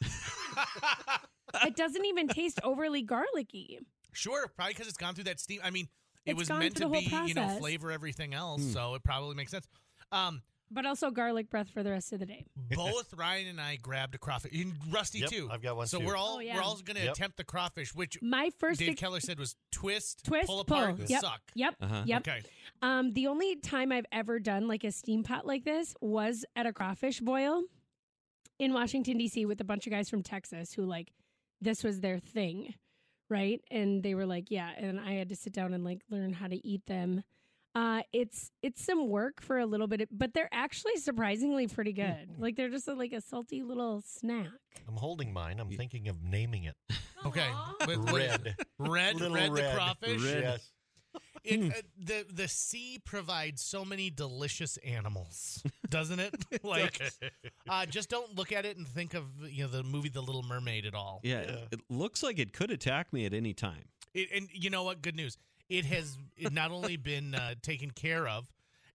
it 1.64 1.76
doesn't 1.76 2.04
even 2.06 2.28
taste 2.28 2.58
overly 2.64 3.02
garlicky. 3.02 3.78
Sure, 4.12 4.48
probably 4.48 4.74
because 4.74 4.88
it's 4.88 4.96
gone 4.96 5.14
through 5.14 5.24
that 5.24 5.40
steam. 5.40 5.60
I 5.64 5.70
mean, 5.70 5.88
it 6.24 6.32
It's 6.32 6.38
was 6.38 6.48
meant 6.50 6.76
to 6.76 6.88
be, 6.88 7.04
whole 7.04 7.26
you 7.26 7.34
know, 7.34 7.48
flavor 7.58 7.90
everything 7.90 8.32
else, 8.34 8.62
Hmm. 8.62 8.70
so 8.72 8.94
it 8.94 9.02
probably 9.04 9.34
makes 9.34 9.50
sense. 9.50 9.66
Um, 10.12 10.42
But 10.70 10.86
also 10.86 11.10
garlic 11.10 11.50
breath 11.50 11.68
for 11.68 11.82
the 11.82 11.90
rest 11.90 12.12
of 12.14 12.20
the 12.20 12.24
day. 12.26 12.46
both 12.74 13.12
Ryan 13.12 13.48
and 13.48 13.60
I 13.60 13.76
grabbed 13.76 14.14
a 14.14 14.18
crawfish. 14.18 14.52
And 14.58 14.72
Rusty 14.90 15.18
Yep, 15.18 15.30
too. 15.30 15.48
I've 15.52 15.60
got 15.62 15.76
one 15.76 15.86
so 15.86 15.98
too. 15.98 16.06
we're 16.06 16.16
all 16.16 16.36
Oh, 16.36 16.40
yeah. 16.40 16.54
we're 16.54 16.62
all 16.62 16.76
going 16.76 16.96
to 16.96 17.04
Yep. 17.04 17.12
attempt 17.14 17.36
the 17.36 17.44
crawfish, 17.44 17.94
which 17.94 18.16
My 18.22 18.50
first 18.58 18.78
Dave 18.80 18.90
ex- 18.92 19.00
Keller 19.00 19.20
said 19.20 19.38
was 19.38 19.54
twist, 19.70 20.24
twist, 20.24 20.46
pull 20.46 20.60
apart, 20.60 20.96
pull. 20.96 21.04
Yep. 21.06 21.20
suck. 21.20 21.42
Yep. 21.54 21.74
Uh-huh. 21.80 22.02
Yep. 22.06 22.20
Okay. 22.28 22.42
Um, 22.80 23.12
the 23.12 23.26
only 23.26 23.56
time 23.56 23.92
I've 23.92 24.06
ever 24.12 24.38
done 24.38 24.66
like 24.66 24.82
a 24.84 24.92
steam 24.92 25.22
pot 25.24 25.44
like 25.46 25.64
this 25.64 25.94
was 26.00 26.44
at 26.56 26.64
a 26.66 26.72
crawfish 26.72 27.20
boil 27.20 27.64
in 28.58 28.72
Washington 28.72 29.18
D.C. 29.18 29.44
with 29.44 29.60
a 29.60 29.64
bunch 29.64 29.86
of 29.86 29.90
guys 29.92 30.08
from 30.08 30.22
Texas 30.22 30.72
who 30.72 30.84
like 30.86 31.12
this 31.60 31.84
was 31.84 32.00
their 32.00 32.18
thing, 32.18 32.74
right? 33.32 33.60
And 33.70 34.02
they 34.02 34.14
were 34.14 34.26
like, 34.26 34.50
yeah, 34.50 34.70
and 34.76 35.00
I 35.00 35.14
had 35.14 35.30
to 35.30 35.36
sit 35.36 35.52
down 35.52 35.72
and 35.74 35.82
like 35.82 36.02
learn 36.10 36.32
how 36.32 36.46
to 36.46 36.66
eat 36.66 36.86
them. 36.86 37.24
Uh, 37.74 38.02
it's 38.12 38.50
it's 38.62 38.84
some 38.84 39.08
work 39.08 39.40
for 39.40 39.58
a 39.58 39.64
little 39.64 39.86
bit, 39.86 40.06
but 40.12 40.34
they're 40.34 40.50
actually 40.52 40.96
surprisingly 40.98 41.66
pretty 41.66 41.94
good. 41.94 42.28
like 42.38 42.54
they're 42.54 42.68
just 42.68 42.86
a, 42.86 42.92
like 42.92 43.14
a 43.14 43.20
salty 43.22 43.62
little 43.62 44.02
snack. 44.06 44.46
I'm 44.86 44.96
holding 44.96 45.32
mine. 45.32 45.58
I'm 45.58 45.70
thinking 45.70 46.08
of 46.08 46.22
naming 46.22 46.64
it. 46.64 46.76
Okay. 47.24 47.48
With- 47.86 47.98
with- 48.00 48.12
Red. 48.12 48.56
Red, 48.78 49.14
Little 49.20 49.34
red, 49.36 49.50
the 49.50 49.62
red. 49.62 49.74
crawfish. 49.74 50.22
Red. 50.22 50.42
Yes. 50.42 50.70
It, 51.44 51.72
uh, 51.72 51.80
the 51.98 52.24
the 52.32 52.46
sea 52.48 53.00
provides 53.04 53.60
so 53.62 53.84
many 53.84 54.10
delicious 54.10 54.76
animals, 54.78 55.62
doesn't 55.90 56.20
it? 56.20 56.34
like, 56.62 57.00
uh, 57.68 57.84
just 57.86 58.08
don't 58.08 58.36
look 58.36 58.52
at 58.52 58.64
it 58.64 58.76
and 58.76 58.86
think 58.86 59.14
of 59.14 59.24
you 59.48 59.64
know 59.64 59.68
the 59.70 59.82
movie 59.82 60.08
The 60.08 60.20
Little 60.22 60.42
Mermaid 60.44 60.86
at 60.86 60.94
all. 60.94 61.20
yeah, 61.24 61.42
Yeah. 61.42 61.56
it 61.72 61.80
looks 61.90 62.22
like 62.22 62.38
it 62.38 62.52
could 62.52 62.70
attack 62.70 63.12
me 63.12 63.26
at 63.26 63.34
any 63.34 63.54
time. 63.54 63.84
It, 64.14 64.28
and 64.34 64.48
you 64.52 64.70
know 64.70 64.84
what? 64.84 65.02
Good 65.02 65.16
news. 65.16 65.36
It 65.68 65.84
has 65.86 66.16
not 66.38 66.70
only 66.78 66.96
been 66.96 67.34
uh, 67.34 67.54
taken 67.62 67.90
care 67.90 68.28
of, 68.28 68.46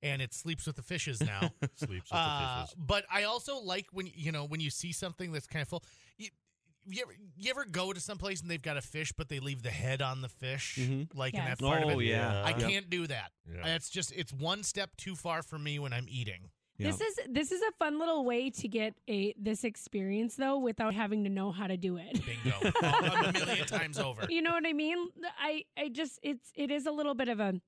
and 0.01 0.21
it 0.21 0.33
sleeps 0.33 0.65
with 0.67 0.75
the 0.77 0.83
fishes 0.83 1.19
now. 1.21 1.51
Sleeps 1.75 2.09
with 2.11 2.11
Uh, 2.11 2.61
the 2.61 2.61
fishes. 2.67 2.75
but 2.77 3.03
I 3.11 3.23
also 3.23 3.57
like 3.59 3.87
when 3.91 4.09
you 4.15 4.31
know 4.31 4.45
when 4.45 4.61
you 4.61 4.69
see 4.69 4.91
something 4.93 5.31
that's 5.33 5.47
kind 5.47 5.63
of 5.63 5.67
full. 5.67 5.83
You, 6.87 6.95
you 6.95 7.01
ever 7.03 7.15
you 7.37 7.49
ever 7.51 7.65
go 7.65 7.93
to 7.93 7.99
some 7.99 8.17
place 8.17 8.41
and 8.41 8.49
they've 8.49 8.61
got 8.61 8.77
a 8.77 8.81
fish, 8.81 9.11
but 9.17 9.29
they 9.29 9.39
leave 9.39 9.61
the 9.63 9.69
head 9.69 10.01
on 10.01 10.21
the 10.21 10.29
fish, 10.29 10.77
Mhm. 10.79 11.07
like 11.13 11.33
and 11.33 11.43
Yes. 11.43 11.47
that's 11.49 11.61
part 11.61 11.83
of 11.83 11.89
Oh 11.89 11.99
it. 11.99 12.05
yeah, 12.05 12.43
I 12.43 12.49
Yeah. 12.51 12.69
can't 12.69 12.89
do 12.89 13.07
that. 13.07 13.31
Yeah. 13.51 13.75
It's 13.75 13.89
just 13.89 14.11
it's 14.13 14.31
one 14.33 14.63
step 14.63 14.95
too 14.97 15.15
far 15.15 15.43
for 15.43 15.59
me 15.59 15.79
when 15.79 15.93
I'm 15.93 16.05
eating. 16.09 16.49
Yeah. 16.77 16.91
This 16.91 17.01
is 17.01 17.19
this 17.27 17.51
is 17.51 17.61
a 17.61 17.71
fun 17.79 17.97
little 17.99 18.23
way 18.23 18.49
to 18.51 18.67
get 18.67 18.95
a 19.09 19.33
this 19.37 19.63
experience 19.63 20.35
though 20.35 20.59
without 20.59 20.93
having 20.93 21.23
to 21.23 21.29
know 21.29 21.51
how 21.51 21.67
to 21.67 21.75
do 21.77 21.97
it. 21.97 22.21
Bingo, 22.25 22.71
a 22.83 23.31
million 23.33 23.65
times 23.65 23.97
over. 23.99 24.25
You 24.29 24.41
know 24.43 24.51
what 24.51 24.65
I 24.67 24.73
mean? 24.73 25.09
I 25.39 25.65
I 25.75 25.89
just 25.89 26.19
it's 26.23 26.51
it 26.55 26.69
is 26.71 26.85
a 26.85 26.91
little 26.91 27.15
bit 27.15 27.27
of 27.29 27.39
a 27.39 27.59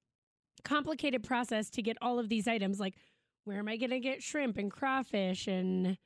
complicated 0.63 1.23
process 1.23 1.69
to 1.71 1.81
get 1.81 1.97
all 2.01 2.19
of 2.19 2.29
these 2.29 2.47
items. 2.47 2.79
Like, 2.79 2.95
where 3.45 3.57
am 3.59 3.67
I 3.67 3.77
going 3.77 3.89
to 3.91 3.99
get 3.99 4.21
shrimp 4.21 4.57
and 4.57 4.69
crawfish 4.71 5.47
and 5.47 5.97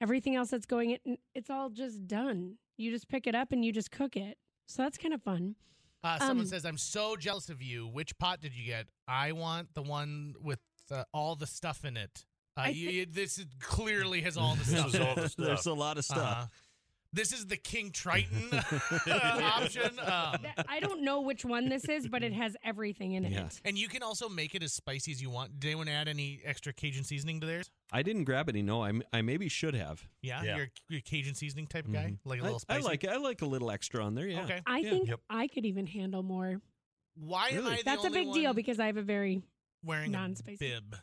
everything 0.00 0.36
else 0.36 0.50
that's 0.50 0.66
going 0.66 0.90
in? 1.04 1.18
It's 1.34 1.50
all 1.50 1.70
just 1.70 2.06
done. 2.06 2.58
You 2.76 2.90
just 2.90 3.08
pick 3.08 3.26
it 3.26 3.34
up 3.34 3.52
and 3.52 3.64
you 3.64 3.72
just 3.72 3.90
cook 3.90 4.16
it. 4.16 4.38
So 4.66 4.82
that's 4.82 4.98
kind 4.98 5.14
of 5.14 5.22
fun. 5.22 5.56
Uh, 6.04 6.18
someone 6.18 6.40
Um, 6.40 6.46
says, 6.46 6.64
"I'm 6.64 6.78
so 6.78 7.16
jealous 7.16 7.48
of 7.48 7.62
you. 7.62 7.86
Which 7.86 8.16
pot 8.18 8.40
did 8.40 8.54
you 8.54 8.64
get? 8.64 8.86
I 9.06 9.32
want 9.32 9.74
the 9.74 9.82
one 9.82 10.34
with 10.40 10.58
uh, 10.90 11.04
all 11.14 11.36
the 11.36 11.46
stuff 11.46 11.84
in 11.84 11.96
it. 11.96 12.24
Uh, 12.56 12.64
you, 12.72 12.88
thi- 12.88 12.94
you- 13.00 13.06
this 13.06 13.44
clearly 13.60 14.20
has 14.22 14.36
all 14.36 14.54
the 14.56 14.64
This 14.64 14.92
stuff. 14.92 15.08
all 15.08 15.14
the 15.14 15.34
There's 15.38 15.66
a 15.66 15.72
lot 15.74 15.98
of 15.98 16.04
stuff. 16.04 16.18
Uh-huh. 16.18 16.46
This 17.14 17.32
is 17.32 17.46
the 17.46 17.58
King 17.58 17.90
Triton 17.90 18.48
uh, 18.52 18.60
option. 19.54 19.98
Um, 19.98 20.38
I 20.66 20.80
don't 20.80 21.02
know 21.02 21.20
which 21.20 21.44
one 21.44 21.68
this 21.68 21.84
is, 21.84 22.08
but 22.08 22.22
it 22.22 22.32
has 22.32 22.56
everything 22.64 23.12
in 23.12 23.24
Yeah. 23.24 23.46
it. 23.46 23.60
and 23.66 23.76
you 23.76 23.88
can 23.88 24.02
also 24.02 24.30
make 24.30 24.54
it 24.54 24.62
as 24.62 24.72
spicy 24.72 25.12
as 25.12 25.20
you 25.20 25.28
want. 25.28 25.60
Did 25.60 25.68
anyone 25.68 25.88
add 25.88 26.08
any 26.08 26.40
extra 26.44 26.72
Cajun 26.72 27.04
seasoning 27.04 27.38
to 27.40 27.46
theirs? 27.46 27.70
I 27.92 28.02
didn't 28.02 28.24
grab 28.24 28.48
any. 28.48 28.62
No, 28.62 28.82
I 29.12 29.20
maybe 29.22 29.48
should 29.50 29.74
have. 29.74 30.02
Yeah, 30.22 30.42
Yeah. 30.42 30.56
you're, 30.56 30.68
you're 30.88 30.98
a 31.00 31.02
Cajun 31.02 31.34
seasoning 31.34 31.66
type 31.66 31.84
of 31.86 31.92
guy, 31.92 32.12
Mhm. 32.12 32.18
like 32.24 32.40
a 32.40 32.44
little 32.44 32.56
I 32.68 32.76
spicy. 32.80 32.84
like 32.84 33.04
I 33.06 33.16
like 33.16 33.42
a 33.42 33.46
little 33.46 33.70
extra 33.70 34.02
on 34.02 34.14
there. 34.14 34.26
Yeah. 34.26 34.44
Okay. 34.44 34.60
I 34.66 34.78
Yeah. 34.78 34.90
think 34.90 35.08
Yep. 35.08 35.20
I 35.28 35.48
could 35.48 35.66
even 35.66 35.86
handle 35.86 36.22
more. 36.22 36.62
Why 37.16 37.48
am 37.48 37.56
Really? 37.56 37.72
I 37.72 37.76
the 37.78 37.82
That's 37.84 38.04
a 38.04 38.06
only 38.06 38.24
big 38.24 38.32
deal 38.32 38.54
because 38.54 38.80
I 38.80 38.86
have 38.86 38.96
a 38.96 39.02
very 39.02 39.42
wearing 39.84 40.12
non-spicy. 40.12 40.56
bib? 40.56 40.96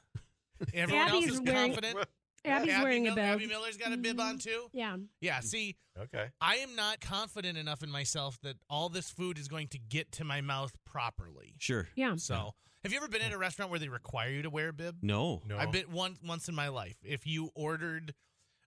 Everyone 0.74 1.08
else 1.08 1.24
Abby's 1.24 1.34
is 1.36 1.42
wearing- 1.42 1.74
confident. 1.74 2.08
Abby's 2.46 2.74
Abby 2.74 2.84
wearing 2.84 3.08
a 3.08 3.16
bib. 3.16 3.24
Abby 3.24 3.48
Miller's 3.48 3.78
got 3.78 3.92
a 3.92 3.98
bib 3.98 4.20
on 4.20 4.38
too. 4.40 4.68
Yeah. 4.74 4.98
Yeah. 5.22 5.40
See, 5.42 5.76
Okay. 6.00 6.28
I 6.40 6.56
am 6.58 6.76
not 6.76 7.02
confident 7.02 7.58
enough 7.58 7.84
in 7.84 7.92
myself 7.92 8.38
that 8.44 8.56
all 8.70 8.88
this 8.90 9.10
food 9.10 9.38
is 9.38 9.48
going 9.50 9.68
to 9.70 9.80
get 9.80 10.12
to 10.14 10.24
my 10.24 10.40
mouth 10.42 10.72
properly. 10.86 11.56
Sure. 11.60 11.90
Yeah. 11.96 12.16
So, 12.16 12.54
have 12.84 12.94
you 12.94 12.98
ever 12.98 13.10
been 13.10 13.22
at 13.22 13.34
a 13.34 13.38
restaurant 13.38 13.70
where 13.70 13.80
they 13.80 13.90
require 13.90 14.30
you 14.30 14.42
to 14.44 14.50
wear 14.50 14.70
a 14.70 14.74
bib? 14.74 14.98
No. 15.02 15.42
No. 15.46 15.58
I've 15.58 15.72
been 15.72 15.92
one 15.92 16.16
once 16.26 16.48
in 16.48 16.56
my 16.56 16.70
life. 16.70 16.96
If 17.04 17.28
you 17.28 17.50
ordered 17.54 18.14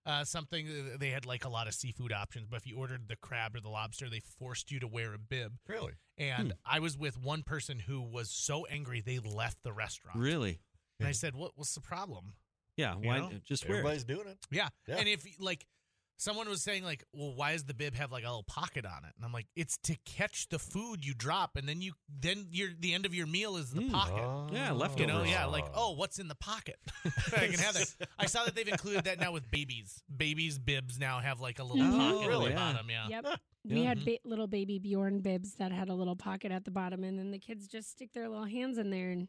uh, 0.05 0.25
something, 0.25 0.67
uh, 0.69 0.97
they 0.99 1.09
had 1.09 1.25
like 1.25 1.45
a 1.45 1.49
lot 1.49 1.69
of 1.69 1.75
seafood 1.75 2.13
options, 2.13 2.49
but 2.51 2.57
if 2.57 2.67
you 2.67 2.77
ordered 2.77 3.09
the 3.09 3.17
crab 3.17 3.57
or 3.57 3.61
the 3.61 3.71
lobster, 3.71 4.11
they 4.11 4.21
forced 4.21 4.71
you 4.71 4.79
to 4.81 4.87
wear 4.87 5.15
a 5.15 5.19
bib. 5.19 5.53
Really? 5.67 5.93
And 6.19 6.53
I 6.67 6.81
was 6.81 6.99
with 6.99 7.17
one 7.19 7.43
person 7.43 7.79
who 7.79 8.03
was 8.03 8.31
so 8.31 8.67
angry 8.67 9.01
they 9.01 9.21
left 9.21 9.59
the 9.63 9.73
restaurant. 9.73 10.19
Really? 10.19 10.61
And 11.01 11.09
I 11.09 11.13
said, 11.13 11.35
"What 11.35 11.53
what's 11.57 11.75
the 11.75 11.81
problem?" 11.81 12.35
Yeah. 12.77 12.95
You 13.01 13.09
Why 13.09 13.19
know? 13.19 13.31
just 13.45 13.69
wear 13.69 13.77
it? 13.77 13.81
Everybody's 13.81 14.05
doing 14.05 14.27
it. 14.29 14.39
Yeah. 14.51 14.69
Yeah. 14.87 14.97
And 14.97 15.09
if 15.09 15.25
like 15.41 15.67
someone 16.19 16.49
was 16.49 16.63
saying 16.63 16.85
like, 16.85 17.03
"Well, 17.13 17.35
why 17.35 17.53
does 17.53 17.65
the 17.65 17.75
bib 17.75 17.95
have 17.97 18.13
like 18.13 18.23
a 18.25 18.29
little 18.29 18.45
pocket 18.45 18.87
on 18.87 19.05
it?" 19.05 19.13
And 19.17 19.25
I'm 19.25 19.33
like, 19.33 19.47
"It's 19.57 19.77
to 19.85 19.97
catch 20.07 20.49
the 20.49 20.59
food 20.59 21.05
you 21.05 21.15
drop, 21.15 21.57
and 21.57 21.69
then 21.69 21.83
you 21.83 21.95
then 22.09 22.47
your 22.51 22.71
the 22.79 22.95
end 22.95 23.07
of 23.07 23.15
your 23.15 23.27
meal 23.27 23.57
is 23.57 23.71
the 23.73 23.81
Mm. 23.83 23.91
pocket." 23.91 24.55
Yeah, 24.55 24.69
You 24.73 24.75
leftovers. 24.79 25.09
know, 25.09 25.23
yeah, 25.25 25.47
like 25.47 25.67
oh, 25.75 25.93
what's 25.93 26.19
in 26.19 26.29
the 26.29 26.35
pocket? 26.37 26.77
I 27.37 27.49
can 27.49 27.59
have 27.59 27.75
that. 27.75 28.09
I 28.19 28.27
saw 28.27 28.45
that 28.45 28.55
they've 28.55 28.69
included 28.69 29.05
that 29.05 29.19
now 29.19 29.33
with 29.33 29.51
babies. 29.51 30.03
Babies' 30.15 30.59
bibs 30.59 30.99
now 30.99 31.19
have 31.21 31.41
like 31.41 31.59
a 31.59 31.65
little 31.65 31.85
Mhm. 31.85 31.99
pocket 31.99 32.33
Oh, 32.33 32.43
at 32.45 32.49
the 32.51 32.55
bottom. 32.55 32.91
Yeah. 32.91 33.09
Yep. 33.09 33.41
We 33.65 33.83
Yeah. 33.83 33.89
had 33.89 34.05
ba- 34.05 34.19
little 34.25 34.47
baby 34.49 34.79
Bjorn 34.79 35.21
bibs 35.21 35.55
that 35.57 35.73
had 35.73 35.89
a 35.89 35.95
little 35.95 36.17
pocket 36.17 36.51
at 36.53 36.65
the 36.65 36.71
bottom, 36.71 37.05
and 37.05 37.19
then 37.19 37.31
the 37.33 37.39
kids 37.39 37.69
just 37.69 37.91
stick 37.91 38.13
their 38.13 38.29
little 38.29 38.45
hands 38.47 38.79
in 38.79 38.91
there 38.91 39.11
and 39.11 39.29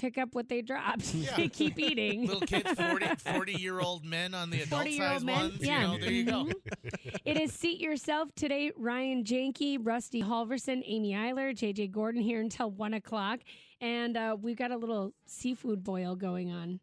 pick 0.00 0.18
up 0.18 0.34
what 0.34 0.48
they 0.48 0.62
dropped. 0.62 1.14
Yeah. 1.20 1.36
they 1.36 1.48
keep 1.48 1.78
eating. 1.78 2.26
Little 2.26 2.40
kids, 2.40 2.70
40, 2.76 3.06
40 3.16 3.52
year 3.52 3.80
old 3.80 4.04
men 4.04 4.34
on 4.34 4.50
the 4.50 4.62
adult 4.62 4.86
40-year-old 4.86 5.12
size 5.20 5.24
men, 5.24 5.36
ones. 5.36 5.58
yeah. 5.60 5.80
You 5.82 5.86
know, 5.86 5.98
there 6.04 6.10
you 6.12 6.24
go. 6.24 6.44
Mhm. 6.44 7.16
it 7.24 7.40
is 7.40 7.52
Seat 7.52 7.80
Yourself 7.80 8.28
today. 8.34 8.72
Ryan 8.76 9.22
Janke, 9.24 9.78
Rusty 9.80 10.22
Halvorson, 10.22 10.82
Amy 10.86 11.12
Eiler, 11.12 11.54
JJ 11.54 11.90
Gordon 11.92 12.22
here 12.22 12.40
until 12.40 12.70
1 12.70 12.94
o'clock. 12.94 13.40
And 13.80 14.16
uh, 14.16 14.36
we've 14.40 14.56
got 14.56 14.70
a 14.70 14.76
little 14.76 15.12
seafood 15.26 15.82
boil 15.84 16.14
going 16.16 16.50
on 16.50 16.80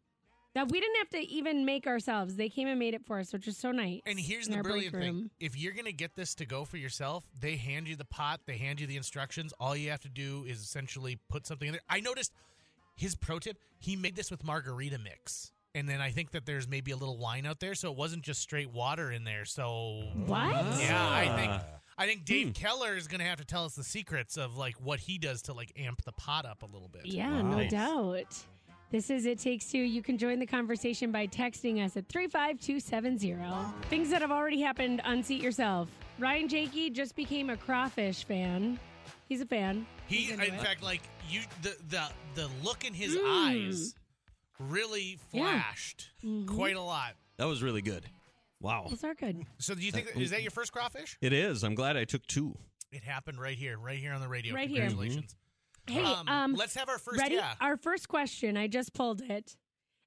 that 0.54 0.68
we 0.70 0.80
didn't 0.80 0.96
have 0.96 1.10
to 1.10 1.18
even 1.18 1.64
make 1.64 1.86
ourselves. 1.86 2.34
They 2.36 2.48
came 2.48 2.66
and 2.68 2.78
made 2.78 2.94
it 2.94 3.04
for 3.06 3.18
us, 3.20 3.32
which 3.32 3.46
is 3.46 3.56
so 3.56 3.70
nice. 3.70 4.00
And 4.06 4.18
here's 4.18 4.48
the 4.48 4.58
brilliant 4.58 4.94
thing: 4.96 5.30
if 5.38 5.56
you're 5.56 5.74
gonna 5.74 5.92
get 5.92 6.16
this 6.16 6.34
to 6.36 6.46
go 6.46 6.64
for 6.64 6.76
yourself, 6.78 7.22
they 7.38 7.54
hand 7.56 7.86
you 7.86 7.94
the 7.94 8.04
pot, 8.06 8.40
they 8.46 8.56
hand 8.56 8.80
you 8.80 8.86
the 8.88 8.96
instructions. 8.96 9.52
All 9.60 9.76
you 9.76 9.90
have 9.90 10.00
to 10.00 10.08
do 10.08 10.44
is 10.48 10.60
essentially 10.60 11.18
put 11.28 11.46
something 11.46 11.68
in 11.68 11.72
there. 11.72 11.82
I 11.88 12.00
noticed 12.00 12.32
his 12.98 13.14
pro 13.14 13.38
tip: 13.38 13.58
he 13.78 13.96
made 13.96 14.16
this 14.16 14.30
with 14.30 14.44
margarita 14.44 14.98
mix, 14.98 15.52
and 15.74 15.88
then 15.88 16.00
I 16.00 16.10
think 16.10 16.32
that 16.32 16.44
there's 16.46 16.68
maybe 16.68 16.90
a 16.90 16.96
little 16.96 17.16
wine 17.18 17.46
out 17.46 17.60
there, 17.60 17.74
so 17.74 17.90
it 17.90 17.96
wasn't 17.96 18.22
just 18.22 18.40
straight 18.40 18.70
water 18.70 19.10
in 19.12 19.24
there. 19.24 19.44
So 19.44 20.10
What? 20.26 20.54
Yeah, 20.80 21.08
I 21.10 21.28
think 21.36 21.52
Ah. 21.52 21.64
I 22.00 22.06
think 22.06 22.24
Dave 22.24 22.48
Hmm. 22.48 22.52
Keller 22.52 22.96
is 22.96 23.08
gonna 23.08 23.24
have 23.24 23.38
to 23.38 23.44
tell 23.44 23.64
us 23.64 23.74
the 23.74 23.82
secrets 23.82 24.36
of 24.36 24.56
like 24.56 24.74
what 24.76 25.00
he 25.00 25.18
does 25.18 25.42
to 25.42 25.52
like 25.52 25.72
amp 25.76 26.02
the 26.04 26.12
pot 26.12 26.46
up 26.46 26.62
a 26.62 26.66
little 26.66 26.88
bit. 26.88 27.06
Yeah, 27.06 27.42
no 27.42 27.56
Nice. 27.58 27.70
doubt. 27.72 28.36
This 28.90 29.10
is 29.10 29.26
It 29.26 29.38
Takes 29.38 29.70
Two. 29.70 29.78
You 29.80 30.00
can 30.02 30.16
join 30.16 30.38
the 30.38 30.46
conversation 30.46 31.12
by 31.12 31.26
texting 31.26 31.84
us 31.84 31.96
at 31.96 32.08
35270. 32.08 33.34
Things 33.90 34.10
that 34.10 34.22
have 34.22 34.30
already 34.30 34.60
happened, 34.60 35.00
unseat 35.04 35.42
yourself. 35.42 35.88
Ryan 36.18 36.48
Janke 36.48 36.92
just 36.92 37.14
became 37.14 37.50
a 37.50 37.56
crawfish 37.56 38.24
fan. 38.24 38.78
He's 39.28 39.40
a 39.40 39.46
fan. 39.46 39.86
He, 40.06 40.16
He's 40.16 40.30
in 40.30 40.40
it. 40.40 40.60
fact, 40.60 40.82
like 40.82 41.02
you, 41.28 41.40
the 41.62 41.76
the 41.88 42.08
the 42.34 42.48
look 42.62 42.84
in 42.84 42.94
his 42.94 43.14
Mm. 43.16 43.22
eyes 43.68 43.94
really 44.58 45.18
Yeah. 45.32 45.60
flashed 45.62 46.10
Mhm. 46.24 46.46
quite 46.48 46.76
a 46.76 46.80
lot. 46.82 47.14
That 47.36 47.44
was 47.44 47.62
really 47.62 47.82
good. 47.82 48.04
Wow. 48.60 48.86
Those 48.88 49.04
are 49.04 49.14
good. 49.14 49.44
So, 49.58 49.74
do 49.74 49.82
you 49.82 49.92
think 49.92 50.08
Uh, 50.16 50.20
is 50.20 50.30
that 50.30 50.42
your 50.42 50.50
first 50.50 50.72
crawfish? 50.72 51.16
It 51.20 51.32
is. 51.32 51.62
I'm 51.62 51.74
glad 51.74 51.96
I 51.96 52.04
took 52.04 52.26
two. 52.26 52.58
It 52.90 53.04
happened 53.04 53.38
right 53.40 53.56
here, 53.56 53.78
right 53.78 53.98
here 53.98 54.12
on 54.12 54.20
the 54.20 54.28
radio. 54.28 54.54
Right 54.54 54.68
here. 54.68 54.88
Congratulations. 54.88 55.36
Hey, 55.86 56.02
um, 56.02 56.26
um, 56.28 56.54
let's 56.54 56.74
have 56.74 56.88
our 56.88 56.98
first. 56.98 57.20
ready? 57.20 57.36
Yeah. 57.36 57.54
Our 57.60 57.76
first 57.76 58.08
question. 58.08 58.56
I 58.56 58.66
just 58.66 58.92
pulled 58.94 59.20
it. 59.22 59.56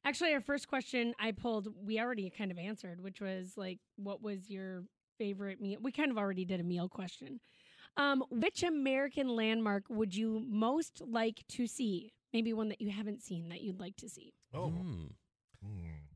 Actually, 0.04 0.34
our 0.34 0.42
first 0.42 0.68
question 0.68 1.13
I 1.20 1.32
pulled, 1.32 1.68
we 1.86 2.00
already 2.00 2.30
kind 2.32 2.51
of 2.51 2.58
answered, 2.58 3.00
which 3.01 3.22
was 3.22 3.56
like, 3.56 3.80
what 3.98 4.22
was 4.22 4.50
your 4.50 4.84
favorite 5.18 5.62
meal? 5.62 5.80
We 5.82 5.92
kind 5.92 6.10
of 6.12 6.18
already 6.18 6.44
did 6.44 6.60
a 6.60 6.63
meal 6.63 6.90
question. 6.90 7.40
Um, 7.98 8.24
which 8.29 8.63
American 8.63 9.29
landmark 9.36 9.83
would 9.89 10.15
you 10.15 10.43
most 10.48 11.01
like 11.05 11.43
to 11.50 11.67
see? 11.67 12.13
Maybe 12.33 12.53
one 12.53 12.69
that 12.69 12.79
you 12.81 12.89
haven't 12.89 13.21
seen 13.21 13.50
that 13.50 13.62
you'd 13.62 13.79
like 13.79 13.98
to 13.98 14.10
see. 14.10 14.33
Oh, 14.53 14.71
Mm. 14.71 15.12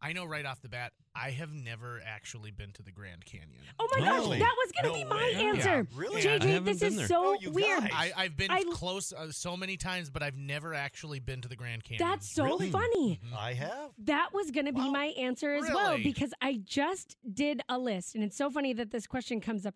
I 0.01 0.13
know 0.13 0.25
right 0.25 0.45
off 0.45 0.61
the 0.61 0.69
bat, 0.69 0.91
I 1.15 1.31
have 1.31 1.51
never 1.53 1.99
actually 2.05 2.51
been 2.51 2.71
to 2.73 2.83
the 2.83 2.91
Grand 2.91 3.25
Canyon. 3.25 3.61
Oh 3.79 3.87
my 3.97 4.05
Really? 4.05 4.39
gosh, 4.39 4.47
that 4.47 4.55
was 4.57 4.71
going 4.71 4.93
to 4.93 4.99
No 4.99 5.05
be 5.05 5.09
my 5.09 5.23
way. 5.39 5.47
answer. 5.47 5.87
Yeah, 5.91 5.99
really? 5.99 6.21
JJ, 6.21 6.63
this 6.65 6.81
is 6.81 6.95
there. 6.97 7.07
so 7.07 7.35
Oh, 7.43 7.49
weird. 7.51 7.81
guys. 7.81 7.91
I, 7.93 8.11
I've 8.15 8.37
been 8.37 8.49
I- 8.51 8.63
close 8.71 9.13
uh, 9.13 9.31
so 9.31 9.55
many 9.57 9.77
times, 9.77 10.09
but 10.09 10.21
I've 10.23 10.35
never 10.37 10.73
actually 10.73 11.19
been 11.19 11.41
to 11.41 11.47
the 11.47 11.55
Grand 11.55 11.83
Canyon. 11.83 12.07
That's 12.07 12.27
so 12.29 12.43
Really? 12.43 12.69
funny. 12.71 13.19
Mhm. 13.23 13.37
I 13.37 13.53
have. 13.53 13.91
That 13.99 14.29
was 14.33 14.51
going 14.51 14.65
to 14.67 14.73
be 14.73 14.79
Wow. 14.81 14.91
my 14.91 15.05
answer 15.17 15.53
as 15.53 15.69
well 15.69 15.97
because 15.97 16.33
I 16.41 16.55
just 16.63 17.17
did 17.31 17.61
a 17.69 17.77
list. 17.79 18.15
And 18.15 18.23
it's 18.23 18.37
so 18.37 18.49
funny 18.51 18.73
that 18.73 18.91
this 18.91 19.07
question 19.07 19.41
comes 19.41 19.65
up. 19.65 19.75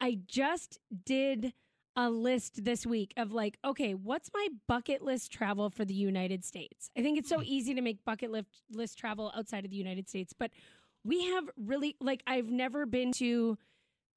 I 0.00 0.18
just 0.26 0.78
did 1.04 1.52
a 1.96 2.10
list 2.10 2.64
this 2.64 2.84
week 2.84 3.14
of 3.16 3.32
like, 3.32 3.58
okay, 3.64 3.94
what's 3.94 4.30
my 4.34 4.48
bucket 4.68 5.02
list 5.02 5.32
travel 5.32 5.70
for 5.70 5.84
the 5.84 5.94
United 5.94 6.44
States? 6.44 6.90
I 6.96 7.02
think 7.02 7.18
it's 7.18 7.28
so 7.28 7.42
easy 7.42 7.74
to 7.74 7.80
make 7.80 8.04
bucket 8.04 8.30
list, 8.30 8.48
list 8.70 8.98
travel 8.98 9.32
outside 9.34 9.64
of 9.64 9.70
the 9.70 9.76
United 9.76 10.08
States, 10.08 10.34
but 10.38 10.50
we 11.04 11.24
have 11.26 11.44
really, 11.56 11.96
like, 12.00 12.22
I've 12.26 12.50
never 12.50 12.84
been 12.84 13.12
to 13.12 13.56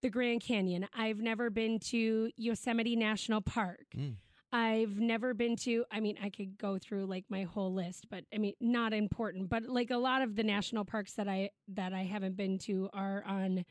the 0.01 0.09
Grand 0.09 0.41
Canyon, 0.41 0.87
I've 0.93 1.19
never 1.19 1.49
been 1.49 1.79
to 1.91 2.31
Yosemite 2.37 2.95
National 2.95 3.41
Park. 3.41 3.85
Mm. 3.97 4.15
I've 4.51 4.97
never 4.97 5.33
been 5.33 5.55
to, 5.57 5.85
I 5.91 5.99
mean, 5.99 6.17
I 6.23 6.29
could 6.29 6.57
go 6.57 6.79
through 6.79 7.05
like 7.05 7.25
my 7.29 7.43
whole 7.43 7.73
list, 7.73 8.07
but 8.09 8.23
I 8.33 8.39
mean, 8.39 8.53
not 8.59 8.93
important, 8.93 9.49
but 9.49 9.63
like 9.63 9.91
a 9.91 9.97
lot 9.97 10.23
of 10.23 10.35
the 10.35 10.43
national 10.43 10.85
parks 10.85 11.13
that 11.13 11.27
I 11.27 11.51
that 11.75 11.93
I 11.93 12.03
haven't 12.03 12.35
been 12.35 12.57
to 12.59 12.89
are 12.91 13.23
on 13.27 13.63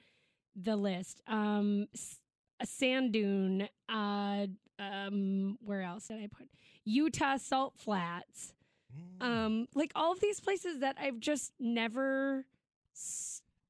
the 0.60 0.76
list. 0.76 1.22
Um 1.26 1.88
a 2.60 2.66
sand 2.66 3.12
dune, 3.12 3.68
uh 3.88 4.46
um 4.78 5.58
where 5.64 5.82
else 5.82 6.08
did 6.08 6.18
I 6.18 6.26
put? 6.26 6.48
Utah 6.84 7.36
Salt 7.36 7.74
Flats. 7.76 8.54
Mm. 9.20 9.24
Um 9.24 9.68
like 9.74 9.92
all 9.94 10.12
of 10.12 10.20
these 10.20 10.40
places 10.40 10.80
that 10.80 10.96
I've 11.00 11.20
just 11.20 11.52
never 11.58 12.44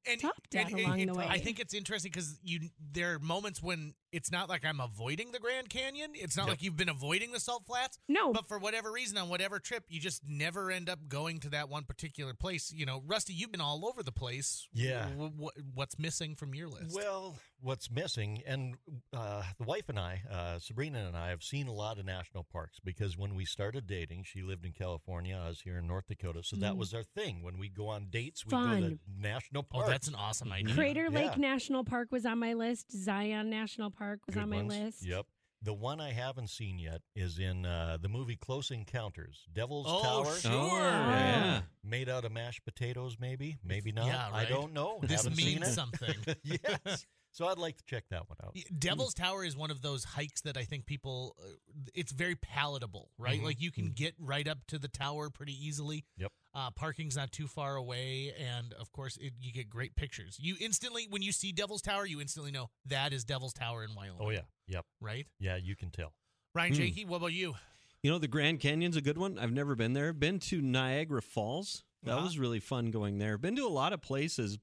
and, 0.07 0.19
stopped 0.19 0.55
at 0.55 0.67
and- 0.69 0.77
and 0.79 0.85
along 0.87 0.99
it- 0.99 1.05
the 1.07 1.13
way. 1.15 1.25
I 1.27 1.39
think 1.39 1.59
it's 1.59 1.73
interesting 1.73 2.11
because 2.11 2.39
you 2.43 2.69
there 2.91 3.13
are 3.15 3.19
moments 3.19 3.61
when 3.61 3.93
it's 4.11 4.31
not 4.31 4.49
like 4.49 4.65
I'm 4.65 4.79
avoiding 4.79 5.31
the 5.31 5.39
Grand 5.39 5.69
Canyon. 5.69 6.11
It's 6.15 6.35
not 6.35 6.43
Yep. 6.43 6.49
like 6.49 6.63
you've 6.63 6.77
been 6.77 6.89
avoiding 6.89 7.31
the 7.31 7.39
Salt 7.39 7.65
Flats. 7.67 7.99
No, 8.07 8.33
But 8.33 8.47
for 8.47 8.57
whatever 8.57 8.91
reason, 8.91 9.17
on 9.17 9.29
whatever 9.29 9.59
trip, 9.59 9.85
you 9.87 9.99
just 9.99 10.23
never 10.27 10.71
end 10.71 10.89
up 10.89 11.07
going 11.07 11.39
to 11.41 11.49
that 11.49 11.69
one 11.69 11.83
particular 11.83 12.33
place. 12.33 12.71
You 12.71 12.85
know, 12.85 13.03
Rusty, 13.05 13.33
you've 13.33 13.51
been 13.51 13.61
all 13.61 13.85
over 13.87 14.01
the 14.01 14.11
place. 14.11 14.67
Yeah. 14.73 15.09
W- 15.09 15.29
w- 15.29 15.51
what's 15.75 15.99
missing 15.99 16.35
from 16.35 16.55
your 16.55 16.67
list? 16.69 16.95
Well, 16.95 17.35
what's 17.61 17.89
missing, 17.91 18.41
and 18.47 18.75
uh, 19.13 19.43
the 19.57 19.63
wife 19.65 19.89
and 19.89 19.99
I, 19.99 20.21
uh, 20.31 20.59
Sabrina 20.59 20.99
and 21.07 21.15
I, 21.17 21.29
have 21.29 21.43
seen 21.43 21.67
a 21.67 21.73
lot 21.73 21.99
of 21.99 22.05
national 22.05 22.43
parks 22.51 22.79
because 22.83 23.17
when 23.17 23.35
we 23.35 23.45
started 23.45 23.85
dating, 23.87 24.23
she 24.25 24.41
lived 24.41 24.65
in 24.65 24.71
California, 24.71 25.39
I 25.43 25.49
was 25.49 25.61
here 25.61 25.77
in 25.77 25.87
North 25.87 26.05
Dakota, 26.07 26.41
so 26.43 26.55
that 26.57 26.73
Mm. 26.73 26.77
was 26.77 26.93
our 26.93 27.03
thing. 27.03 27.41
When 27.43 27.57
we 27.57 27.69
go 27.69 27.87
on 27.87 28.07
dates, 28.09 28.45
we 28.45 28.51
Fun. 28.51 28.81
go 28.81 28.87
to 28.89 28.99
national 29.17 29.65
oh, 29.73 29.87
that's 29.87 30.07
an 30.07 30.15
awesome 30.15 30.51
idea. 30.51 30.73
Crater 30.75 31.09
Lake 31.09 31.31
Yeah. 31.31 31.37
National 31.37 31.83
Park 31.83 32.11
was 32.11 32.25
on 32.25 32.39
my 32.39 32.53
list. 32.53 32.91
Zion 32.91 33.49
National 33.49 33.91
Park 33.91 34.19
was 34.25 34.35
Good 34.35 34.43
on 34.43 34.49
my 34.49 34.57
ones. 34.57 34.69
list. 34.69 35.05
Yep. 35.05 35.25
The 35.61 35.73
one 35.73 35.99
I 35.99 36.13
haven't 36.13 36.49
seen 36.49 36.79
yet 36.79 37.01
is 37.15 37.37
in 37.37 37.65
uh, 37.65 37.97
the 38.01 38.07
movie 38.07 38.37
Close 38.37 38.71
Encounters. 38.71 39.43
Devil's 39.51 39.87
Oh, 39.89 40.01
Tower, 40.23 40.35
sure. 40.37 40.51
Oh, 40.53 40.67
yeah. 40.77 41.61
made 41.83 42.07
out 42.07 42.23
of 42.23 42.31
mashed 42.31 42.63
potatoes, 42.63 43.17
maybe, 43.19 43.57
maybe 43.61 43.91
not. 43.91 44.05
Yeah, 44.07 44.29
I 44.31 44.45
don't 44.45 44.71
know. 44.71 44.99
This 45.01 45.23
Haven't 45.23 45.35
seen 45.35 45.55
means 45.59 45.67
it. 45.67 45.73
something. 45.73 46.15
yes. 46.43 47.05
So 47.31 47.47
I'd 47.47 47.59
like 47.59 47.77
to 47.77 47.83
check 47.85 48.05
that 48.09 48.27
one 48.27 48.37
out. 48.43 48.51
Yeah, 48.55 48.63
Devil's 48.77 49.13
Tower 49.13 49.45
is 49.45 49.55
one 49.55 49.69
of 49.71 49.81
those 49.81 50.03
hikes 50.03 50.41
that 50.41 50.57
I 50.57 50.63
think 50.63 50.85
people, 50.87 51.35
uh, 51.39 51.51
it's 51.93 52.11
very 52.11 52.35
palatable, 52.35 53.11
right? 53.17 53.39
Mhm. 53.39 53.43
Like 53.43 53.61
you 53.61 53.71
can 53.71 53.91
get 53.91 54.15
right 54.17 54.47
up 54.47 54.65
to 54.67 54.79
the 54.79 54.87
tower 54.87 55.29
pretty 55.29 55.53
easily. 55.53 56.05
Yep. 56.17 56.31
Uh, 56.55 56.71
parking's 56.71 57.15
not 57.15 57.31
too 57.31 57.47
far 57.47 57.75
away, 57.75 58.33
and 58.33 58.73
of 58.73 58.91
course, 58.91 59.15
it, 59.17 59.33
you 59.39 59.53
get 59.53 59.69
great 59.69 59.95
pictures. 59.95 60.37
You 60.39 60.55
instantly, 60.59 61.05
when 61.07 61.21
you 61.21 61.31
see 61.31 61.51
Devil's 61.51 61.83
Tower, 61.83 62.07
you 62.07 62.19
instantly 62.19 62.51
know 62.51 62.71
that 62.85 63.13
is 63.13 63.23
Devil's 63.23 63.53
Tower 63.53 63.83
in 63.83 63.93
Wyoming. 63.93 64.17
Oh 64.19 64.31
yeah. 64.31 64.41
Yep. 64.67 64.85
right. 64.99 65.27
Yeah, 65.39 65.55
you 65.57 65.75
can 65.75 65.91
tell. 65.91 66.13
Ryan 66.55 66.73
Hmm. 66.73 66.81
Janke, 66.81 67.05
what 67.05 67.17
about 67.17 67.33
you? 67.33 67.55
You 68.01 68.09
know, 68.09 68.17
the 68.17 68.27
Grand 68.27 68.59
Canyon's 68.59 68.95
a 68.95 69.01
good 69.01 69.17
one. 69.19 69.37
I've 69.37 69.51
never 69.51 69.75
been 69.75 69.93
there. 69.93 70.13
Been 70.13 70.39
to 70.39 70.61
Niagara 70.61 71.21
Falls. 71.21 71.83
That 72.03 72.13
Uh-huh. 72.15 72.23
was 72.23 72.39
really 72.39 72.59
fun 72.59 72.91
going 72.91 73.17
there. 73.19 73.37
Been 73.37 73.55
to 73.57 73.65
a 73.65 73.69
lot 73.69 73.93
of 73.93 74.01
places. 74.01 74.57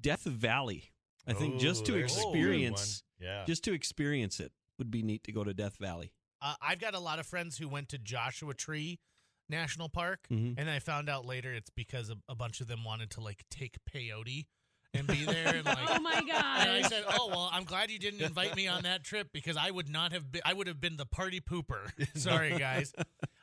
Death 0.00 0.24
Valley. 0.24 0.90
I 1.26 1.32
think 1.32 1.58
just 1.60 1.82
Oh, 1.82 1.86
to 1.86 1.92
there's 1.92 2.12
a 2.16 2.20
good 2.20 2.28
experience. 2.28 3.02
Yeah. 3.20 3.44
just 3.46 3.64
to 3.64 3.72
experience 3.72 4.40
it 4.40 4.52
would 4.78 4.90
be 4.90 5.02
neat 5.02 5.24
to 5.24 5.32
go 5.32 5.42
to 5.44 5.54
Death 5.54 5.76
Valley. 5.78 6.12
Uh, 6.42 6.54
I've 6.60 6.78
got 6.78 6.94
a 6.94 7.00
lot 7.00 7.18
of 7.18 7.26
friends 7.26 7.56
who 7.58 7.66
went 7.68 7.88
to 7.90 7.98
Joshua 7.98 8.52
Tree 8.54 9.00
National 9.48 9.88
Park, 9.88 10.26
Mhm. 10.30 10.54
and 10.58 10.68
I 10.68 10.78
found 10.80 11.08
out 11.08 11.24
later 11.24 11.52
it's 11.54 11.70
because 11.70 12.10
a, 12.10 12.16
a 12.28 12.34
bunch 12.34 12.60
of 12.60 12.66
them 12.66 12.84
wanted 12.84 13.10
to 13.12 13.20
like 13.20 13.44
take 13.50 13.76
peyote 13.90 14.46
and 14.92 15.06
be 15.06 15.24
there, 15.24 15.54
and 15.56 15.64
like 15.64 15.78
Oh 15.90 16.00
my 16.00 16.18
And 16.18 16.30
I 16.30 16.82
said, 16.88 17.04
"Oh 17.08 17.28
well, 17.28 17.48
I'm 17.52 17.64
glad 17.64 17.90
you 17.90 17.98
didn't 17.98 18.20
invite 18.22 18.54
me 18.56 18.66
on 18.66 18.82
that 18.82 19.02
trip 19.04 19.28
because 19.32 19.56
I 19.56 19.70
would 19.70 19.88
not 19.88 20.12
have 20.12 20.30
been. 20.30 20.42
I 20.44 20.52
would 20.52 20.66
have 20.66 20.80
been 20.80 20.96
the 20.96 21.06
party 21.06 21.40
pooper. 21.40 21.90
Sorry, 22.18 22.58
guys. 22.58 22.92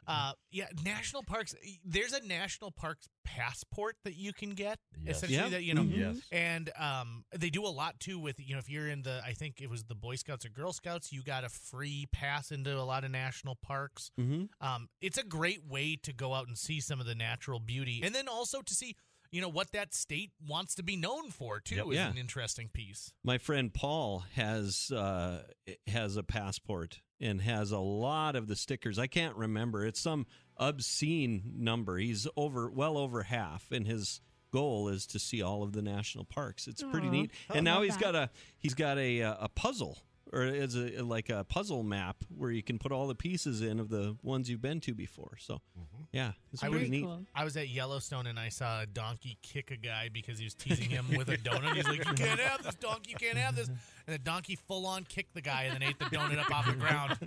Uh, 0.07 0.33
yeah, 0.51 0.67
national 0.83 1.23
parks. 1.23 1.55
There's 1.85 2.13
a 2.13 2.25
national 2.25 2.71
parks 2.71 3.07
passport 3.23 3.95
that 4.03 4.15
you 4.15 4.33
can 4.33 4.51
get. 4.51 4.79
Yes. 5.03 5.17
Essentially, 5.17 5.37
Yeah. 5.37 5.49
that 5.49 5.63
you 5.63 5.73
know, 5.73 5.83
Mhm. 5.83 5.97
Yes. 5.97 6.17
and 6.31 6.69
um, 6.77 7.25
they 7.35 7.49
do 7.49 7.65
a 7.65 7.69
lot 7.69 7.99
too 7.99 8.19
with 8.19 8.39
you 8.39 8.53
know 8.53 8.59
if 8.59 8.69
you're 8.69 8.87
in 8.89 9.03
the 9.03 9.21
I 9.25 9.33
think 9.33 9.61
it 9.61 9.69
was 9.69 9.85
the 9.85 9.95
Boy 9.95 10.15
Scouts 10.15 10.45
or 10.45 10.49
Girl 10.49 10.73
Scouts, 10.73 11.11
you 11.11 11.23
got 11.23 11.43
a 11.43 11.49
free 11.49 12.07
pass 12.11 12.51
into 12.51 12.77
a 12.77 12.83
lot 12.83 13.03
of 13.03 13.11
national 13.11 13.55
parks. 13.55 14.11
Mm-hmm. 14.19 14.45
Um, 14.65 14.89
it's 15.01 15.17
a 15.17 15.23
great 15.23 15.63
way 15.65 15.95
to 16.03 16.13
go 16.13 16.33
out 16.33 16.47
and 16.47 16.57
see 16.57 16.79
some 16.79 16.99
of 16.99 17.05
the 17.05 17.15
natural 17.15 17.59
beauty, 17.59 18.01
and 18.03 18.13
then 18.13 18.27
also 18.27 18.61
to 18.61 18.73
see 18.73 18.95
you 19.31 19.41
know 19.41 19.49
what 19.49 19.71
that 19.71 19.95
state 19.95 20.31
wants 20.47 20.75
to 20.75 20.83
be 20.83 20.95
known 20.95 21.31
for 21.31 21.59
too 21.59 21.75
Yep. 21.77 21.85
is 21.87 21.93
Yeah. 21.95 22.09
an 22.11 22.17
interesting 22.19 22.69
piece. 22.69 23.11
My 23.23 23.39
friend 23.39 23.73
Paul 23.73 24.19
has 24.35 24.91
uh, 24.91 25.47
has 25.87 26.17
a 26.17 26.23
passport 26.23 27.01
and 27.23 27.41
has 27.41 27.71
a 27.71 27.79
lot 27.79 28.35
of 28.35 28.47
the 28.47 28.55
stickers. 28.55 28.99
I 28.99 29.07
can't 29.07 29.35
remember. 29.35 29.85
It's 29.85 29.99
some 29.99 30.25
obscene 30.57 31.53
number. 31.57 31.97
He's 31.97 32.27
over 32.35 32.69
well 32.69 32.97
over 32.97 33.23
half, 33.23 33.71
and 33.71 33.87
his 33.87 34.21
goal 34.51 34.89
is 34.89 35.07
to 35.07 35.19
see 35.19 35.41
all 35.41 35.63
of 35.63 35.71
the 35.71 35.81
national 35.81 36.25
parks. 36.25 36.67
It's 36.67 36.83
pretty 36.83 37.07
Aw. 37.07 37.11
neat. 37.11 37.31
And 37.53 37.63
now 37.63 37.75
love 37.75 37.83
he's 37.85 37.97
that. 37.97 38.01
got 38.01 38.15
a 38.15 38.29
he's 38.59 38.73
got 38.73 38.97
a 38.97 39.23
uh, 39.23 39.35
a 39.39 39.49
puzzle 39.49 39.97
or 40.33 40.41
as 40.43 40.75
a 40.75 41.01
like 41.03 41.29
a 41.29 41.43
puzzle 41.43 41.83
map 41.83 42.17
where 42.35 42.49
you 42.51 42.63
can 42.63 42.79
put 42.79 42.91
all 42.91 43.05
the 43.07 43.15
pieces 43.15 43.61
in 43.61 43.79
of 43.79 43.89
the 43.89 44.17
ones 44.23 44.49
you've 44.49 44.61
been 44.61 44.79
to 44.81 44.93
before. 44.93 45.37
So 45.39 45.61
Mhm. 45.79 46.07
yeah, 46.11 46.31
it's 46.51 46.63
I 46.63 46.69
pretty 46.69 46.85
would- 46.85 46.91
neat. 46.91 47.03
Cool. 47.03 47.25
I 47.35 47.43
was 47.43 47.55
at 47.55 47.69
Yellowstone 47.69 48.25
and 48.27 48.39
I 48.39 48.49
saw 48.49 48.81
a 48.81 48.85
donkey 48.87 49.37
kick 49.43 49.69
a 49.71 49.77
guy 49.77 50.09
because 50.11 50.39
he 50.39 50.45
was 50.45 50.55
teasing 50.55 50.89
him 50.89 51.05
with 51.15 51.29
a 51.29 51.37
donut. 51.37 51.75
He's 51.75 51.87
like, 51.87 51.99
"You 52.05 52.13
can't 52.15 52.39
have 52.39 52.63
this 52.63 52.75
donkey. 52.75 53.11
You 53.11 53.15
can't 53.17 53.37
have 53.37 53.55
this." 53.55 53.67
And 53.67 54.13
the 54.15 54.17
donkey 54.17 54.55
full 54.55 54.85
on 54.85 55.03
kicked 55.03 55.33
the 55.35 55.41
guy 55.41 55.63
and 55.63 55.75
then 55.75 55.83
ate 55.83 55.99
the 55.99 56.05
donut 56.05 56.39
up 56.39 56.51
off 56.51 56.65
the 56.65 56.73
ground. 56.73 57.17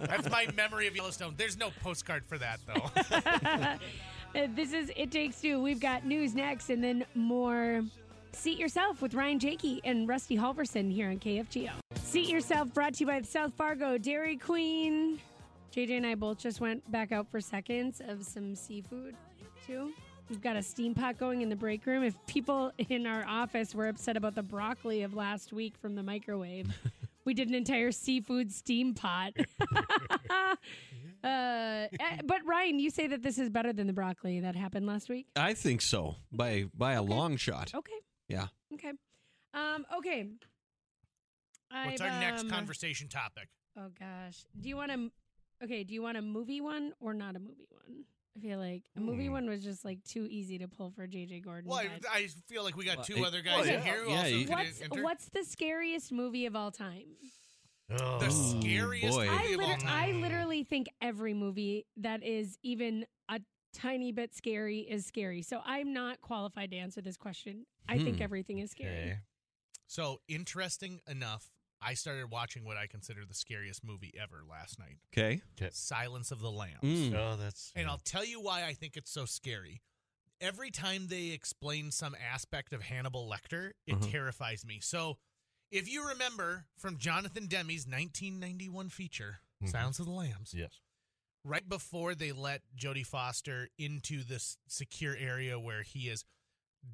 That's 0.00 0.30
my 0.30 0.46
memory 0.54 0.86
of 0.86 0.94
Yellowstone. 0.96 1.34
There's 1.36 1.56
no 1.58 1.70
postcard 1.82 2.24
for 2.26 2.38
that 2.38 2.60
though. 2.66 3.78
Uh, 4.34 4.46
this 4.54 4.74
is 4.74 4.92
It 4.94 5.10
Takes 5.10 5.40
Two. 5.40 5.58
We've 5.62 5.80
got 5.80 6.04
news 6.04 6.34
next 6.34 6.68
and 6.68 6.84
then 6.84 7.06
more 7.14 7.82
Seat 8.32 8.58
Yourself 8.58 9.02
with 9.02 9.14
Ryan 9.14 9.38
Janke 9.38 9.80
and 9.84 10.08
Rusty 10.08 10.36
Halvorson 10.36 10.92
here 10.92 11.08
on 11.10 11.18
KFGO. 11.18 11.70
Seat 11.96 12.28
Yourself 12.28 12.72
brought 12.72 12.94
to 12.94 13.00
you 13.00 13.06
by 13.06 13.20
the 13.20 13.26
South 13.26 13.52
Fargo 13.54 13.98
Dairy 13.98 14.36
Queen. 14.36 15.18
JJ 15.74 15.98
and 15.98 16.06
I 16.06 16.14
both 16.14 16.38
just 16.38 16.60
went 16.60 16.90
back 16.90 17.12
out 17.12 17.30
for 17.30 17.40
seconds 17.40 18.00
of 18.06 18.24
some 18.24 18.54
seafood 18.54 19.14
too. 19.66 19.92
We've 20.28 20.40
got 20.40 20.56
a 20.56 20.62
steam 20.62 20.94
pot 20.94 21.18
going 21.18 21.40
in 21.42 21.48
the 21.48 21.56
break 21.56 21.86
room. 21.86 22.02
If 22.02 22.14
people 22.26 22.72
in 22.88 23.06
our 23.06 23.24
office 23.26 23.74
were 23.74 23.88
upset 23.88 24.16
about 24.16 24.34
the 24.34 24.42
broccoli 24.42 25.02
of 25.02 25.14
last 25.14 25.52
week 25.52 25.76
from 25.76 25.94
the 25.94 26.02
microwave, 26.02 26.68
we 27.24 27.34
did 27.34 27.48
an 27.48 27.54
entire 27.54 27.92
seafood 27.92 28.52
steam 28.52 28.94
pot. 28.94 29.32
uh, 29.60 30.56
eh, 31.22 31.86
but 32.24 32.44
Ryan, 32.46 32.78
you 32.78 32.90
say 32.90 33.06
that 33.06 33.22
this 33.22 33.38
is 33.38 33.48
better 33.48 33.72
than 33.72 33.86
the 33.86 33.92
broccoli 33.92 34.40
that 34.40 34.54
happened 34.54 34.86
last 34.86 35.08
week. 35.08 35.26
I 35.34 35.54
think 35.54 35.80
so 35.80 36.16
by 36.30 36.66
by 36.74 36.92
a 36.92 37.02
long 37.02 37.36
shot. 37.36 37.72
Okay. 37.74 37.92
Yeah. 38.28 38.46
Okay. 38.74 38.92
Um, 39.54 39.86
okay. 39.98 40.26
What's 41.70 42.00
I've, 42.00 42.12
our 42.12 42.20
next 42.20 42.42
um, 42.42 42.50
conversation 42.50 43.08
topic? 43.08 43.48
Oh 43.78 43.88
gosh. 43.98 44.44
Do 44.60 44.68
you 44.68 44.76
want 44.76 44.92
to? 44.92 45.10
Okay. 45.64 45.84
Do 45.84 45.94
you 45.94 46.02
want 46.02 46.16
a 46.16 46.22
movie 46.22 46.60
one 46.60 46.92
or 47.00 47.14
not 47.14 47.36
a 47.36 47.38
movie 47.38 47.66
one? 47.70 48.04
I 48.36 48.40
feel 48.40 48.58
like 48.58 48.82
a 48.96 49.00
movie 49.00 49.26
Hmm. 49.26 49.32
one 49.32 49.48
was 49.48 49.64
just 49.64 49.84
like 49.84 50.02
too 50.04 50.26
easy 50.30 50.58
to 50.58 50.68
pull 50.68 50.90
for 50.90 51.06
JJ 51.08 51.44
Gordon. 51.44 51.68
Well, 51.70 51.80
I, 51.80 51.88
but- 52.00 52.10
I 52.10 52.28
feel 52.46 52.62
like 52.62 52.76
we 52.76 52.84
got 52.84 52.98
Well, 52.98 53.04
two 53.04 53.24
I- 53.24 53.26
other 53.26 53.42
guys 53.42 53.56
well, 53.56 53.64
in 53.66 53.72
yeah. 53.74 53.80
here 53.82 54.04
who 54.04 54.10
Yeah, 54.10 54.26
you- 54.26 54.46
what's 54.48 54.80
enter. 54.80 55.02
what's 55.02 55.28
the 55.30 55.44
scariest 55.44 56.12
movie 56.12 56.46
of 56.46 56.54
all 56.54 56.70
time? 56.70 57.06
Oh. 57.90 58.18
the 58.18 58.30
scariest 58.30 59.16
boy. 59.16 59.26
movie 59.26 59.38
I, 59.38 59.42
of 59.54 59.60
all 59.60 59.66
liter- 59.68 59.80
time. 59.80 60.14
I 60.14 60.20
literally 60.20 60.62
think 60.62 60.88
every 61.00 61.32
movie 61.34 61.86
that 61.96 62.22
is 62.22 62.58
even 62.62 63.06
a 63.28 63.40
tiny 63.80 64.12
bit 64.12 64.34
scary 64.34 64.80
is 64.80 65.06
scary. 65.06 65.42
So 65.42 65.60
I'm 65.64 65.92
not 65.92 66.20
qualified 66.20 66.70
to 66.72 66.76
answer 66.76 67.00
this 67.00 67.16
question. 67.16 67.66
I 67.88 67.98
think 67.98 68.16
Hmm. 68.16 68.22
everything 68.22 68.58
is 68.58 68.70
scary. 68.70 68.96
Okay. 69.12 69.18
So 69.86 70.20
interesting 70.28 71.00
enough, 71.06 71.50
I 71.80 71.94
started 71.94 72.30
watching 72.30 72.64
what 72.64 72.76
I 72.76 72.86
consider 72.88 73.24
the 73.24 73.34
scariest 73.34 73.84
movie 73.84 74.12
ever 74.18 74.42
last 74.44 74.78
night, 74.78 74.98
Okay. 75.16 75.40
Silence 75.70 76.30
of 76.32 76.40
the 76.40 76.50
Lambs. 76.50 76.82
Mm. 76.82 77.14
Oh, 77.14 77.36
that's. 77.36 77.72
And 77.76 77.88
I'll 77.88 77.98
tell 77.98 78.24
you 78.24 78.40
why 78.40 78.64
I 78.64 78.74
think 78.74 78.96
it's 78.96 79.10
so 79.10 79.24
scary. 79.26 79.80
Every 80.40 80.70
time 80.70 81.06
they 81.08 81.28
explain 81.28 81.90
some 81.92 82.14
aspect 82.16 82.72
of 82.72 82.82
Hannibal 82.82 83.28
Lecter, 83.28 83.72
it 83.86 83.94
Uh-huh. 83.94 84.10
terrifies 84.10 84.64
me. 84.64 84.80
So, 84.80 85.18
if 85.70 85.88
you 85.88 86.06
remember 86.08 86.66
from 86.76 86.98
Jonathan 86.98 87.46
Demme's 87.46 87.86
1991 87.86 88.88
feature, 88.88 89.40
Mhm. 89.62 89.70
Silence 89.70 89.98
of 90.00 90.06
the 90.06 90.12
Lambs, 90.12 90.52
Yes. 90.54 90.80
Right 91.44 91.68
before 91.68 92.14
they 92.14 92.32
let 92.32 92.62
Jodie 92.76 93.06
Foster 93.06 93.68
into 93.78 94.22
this 94.24 94.56
secure 94.68 95.16
area 95.16 95.58
where 95.58 95.82
he 95.82 96.08
is 96.08 96.24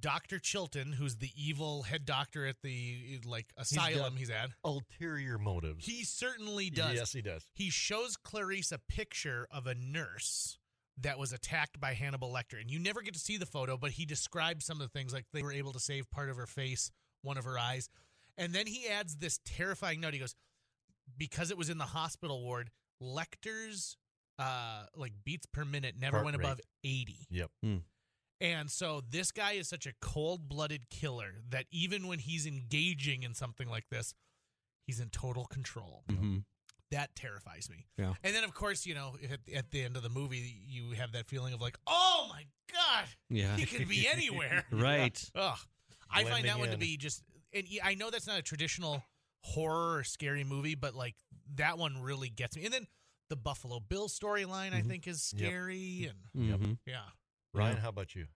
Dr. 0.00 0.38
Chilton, 0.38 0.92
who's 0.92 1.16
the 1.16 1.30
evil 1.36 1.82
head 1.82 2.04
doctor 2.04 2.46
at 2.46 2.56
the 2.62 3.20
like 3.24 3.52
asylum 3.56 4.12
got- 4.14 4.18
he's, 4.18 4.30
at. 4.30 4.50
Ulterior 4.64 5.38
motives. 5.38 5.84
He 5.84 6.04
certainly 6.04 6.70
does. 6.70 6.94
Yes, 6.94 7.12
he 7.12 7.22
does. 7.22 7.46
He 7.54 7.70
shows 7.70 8.16
Clarice 8.16 8.72
a 8.72 8.78
picture 8.78 9.46
of 9.50 9.66
a 9.66 9.74
nurse 9.74 10.58
that 10.98 11.18
was 11.18 11.32
attacked 11.32 11.80
by 11.80 11.92
Hannibal 11.94 12.32
Lecter. 12.32 12.60
And 12.60 12.70
you 12.70 12.78
never 12.78 13.02
get 13.02 13.14
to 13.14 13.20
see 13.20 13.36
the 13.36 13.46
photo, 13.46 13.76
but 13.76 13.90
he 13.90 14.06
describes 14.06 14.64
some 14.64 14.80
of 14.80 14.90
the 14.90 14.98
things 14.98 15.12
like 15.12 15.26
they 15.32 15.42
were 15.42 15.52
able 15.52 15.72
to 15.72 15.80
save 15.80 16.10
part 16.10 16.30
of 16.30 16.36
her 16.36 16.46
face, 16.46 16.90
one 17.22 17.36
of 17.36 17.44
her 17.44 17.58
eyes. 17.58 17.88
And 18.38 18.52
then 18.52 18.66
he 18.66 18.88
adds 18.88 19.16
this 19.16 19.40
terrifying 19.44 20.00
note. 20.00 20.14
He 20.14 20.20
goes, 20.20 20.34
because 21.18 21.50
it 21.50 21.58
was 21.58 21.68
in 21.68 21.78
the 21.78 21.84
hospital 21.84 22.42
ward, 22.42 22.70
Lecter's 23.02 23.96
uh 24.38 24.84
like 24.96 25.12
beats 25.24 25.46
per 25.46 25.64
minute 25.64 25.94
never 26.00 26.16
Heart 26.18 26.24
went 26.24 26.36
rate. 26.38 26.44
above 26.44 26.60
80. 26.82 27.26
Yep. 27.30 27.50
And 28.40 28.70
so 28.70 29.00
this 29.08 29.30
guy 29.32 29.52
is 29.52 29.68
such 29.68 29.86
a 29.86 29.92
cold-blooded 30.00 30.90
killer 30.90 31.36
that 31.50 31.66
even 31.70 32.08
when 32.08 32.18
he's 32.18 32.46
engaging 32.46 33.22
in 33.22 33.32
something 33.32 33.68
like 33.68 33.88
this, 33.90 34.12
he's 34.86 35.00
in 35.00 35.08
total 35.10 35.44
control 35.46 36.02
hmm 36.10 36.38
that 36.90 37.16
terrifies 37.16 37.68
me. 37.68 37.86
Yeah. 37.98 38.12
And 38.22 38.32
then, 38.36 38.44
of 38.44 38.54
course, 38.54 38.86
you 38.86 38.94
know, 38.94 39.16
at, 39.24 39.40
at 39.52 39.70
the 39.72 39.82
end 39.82 39.96
of 39.96 40.04
the 40.04 40.08
movie, 40.10 40.54
you 40.68 40.92
have 40.92 41.10
that 41.12 41.26
feeling 41.26 41.52
of 41.52 41.60
like, 41.60 41.76
oh 41.88 42.26
my 42.30 42.44
god, 42.72 43.06
Yeah. 43.28 43.56
he 43.56 43.66
could 43.66 43.88
be 43.88 44.06
anywhere. 44.06 44.64
right. 44.70 45.20
Ugh. 45.34 45.58
I 46.08 46.18
find 46.22 46.28
Blending 46.28 46.46
that 46.52 46.58
one 46.60 46.70
to 46.70 46.76
be 46.76 46.96
just, 46.96 47.22
and 47.52 47.64
I 47.82 47.94
know 47.94 48.10
that's 48.10 48.28
not 48.28 48.38
a 48.38 48.42
traditional 48.42 49.02
horror 49.40 49.96
or 49.98 50.04
scary 50.04 50.44
movie, 50.44 50.76
but 50.76 50.94
like 50.94 51.16
that 51.56 51.78
one 51.78 52.00
really 52.00 52.28
gets 52.28 52.54
me. 52.56 52.64
And 52.64 52.72
then 52.72 52.86
the 53.34 53.40
Buffalo 53.40 53.80
Bill 53.80 54.08
storyline, 54.08 54.72
I 54.72 54.82
Mhm. 54.82 54.86
think, 54.86 55.08
is 55.08 55.32
Yep. 55.36 55.48
scary, 55.48 56.04
and 56.06 56.48
Yep. 56.48 56.60
hmm 56.60 56.72
yeah, 56.86 57.10
Ryan, 57.52 57.76
Yeah. 57.76 57.82
how 57.82 57.88
about 57.88 58.14
you? 58.14 58.28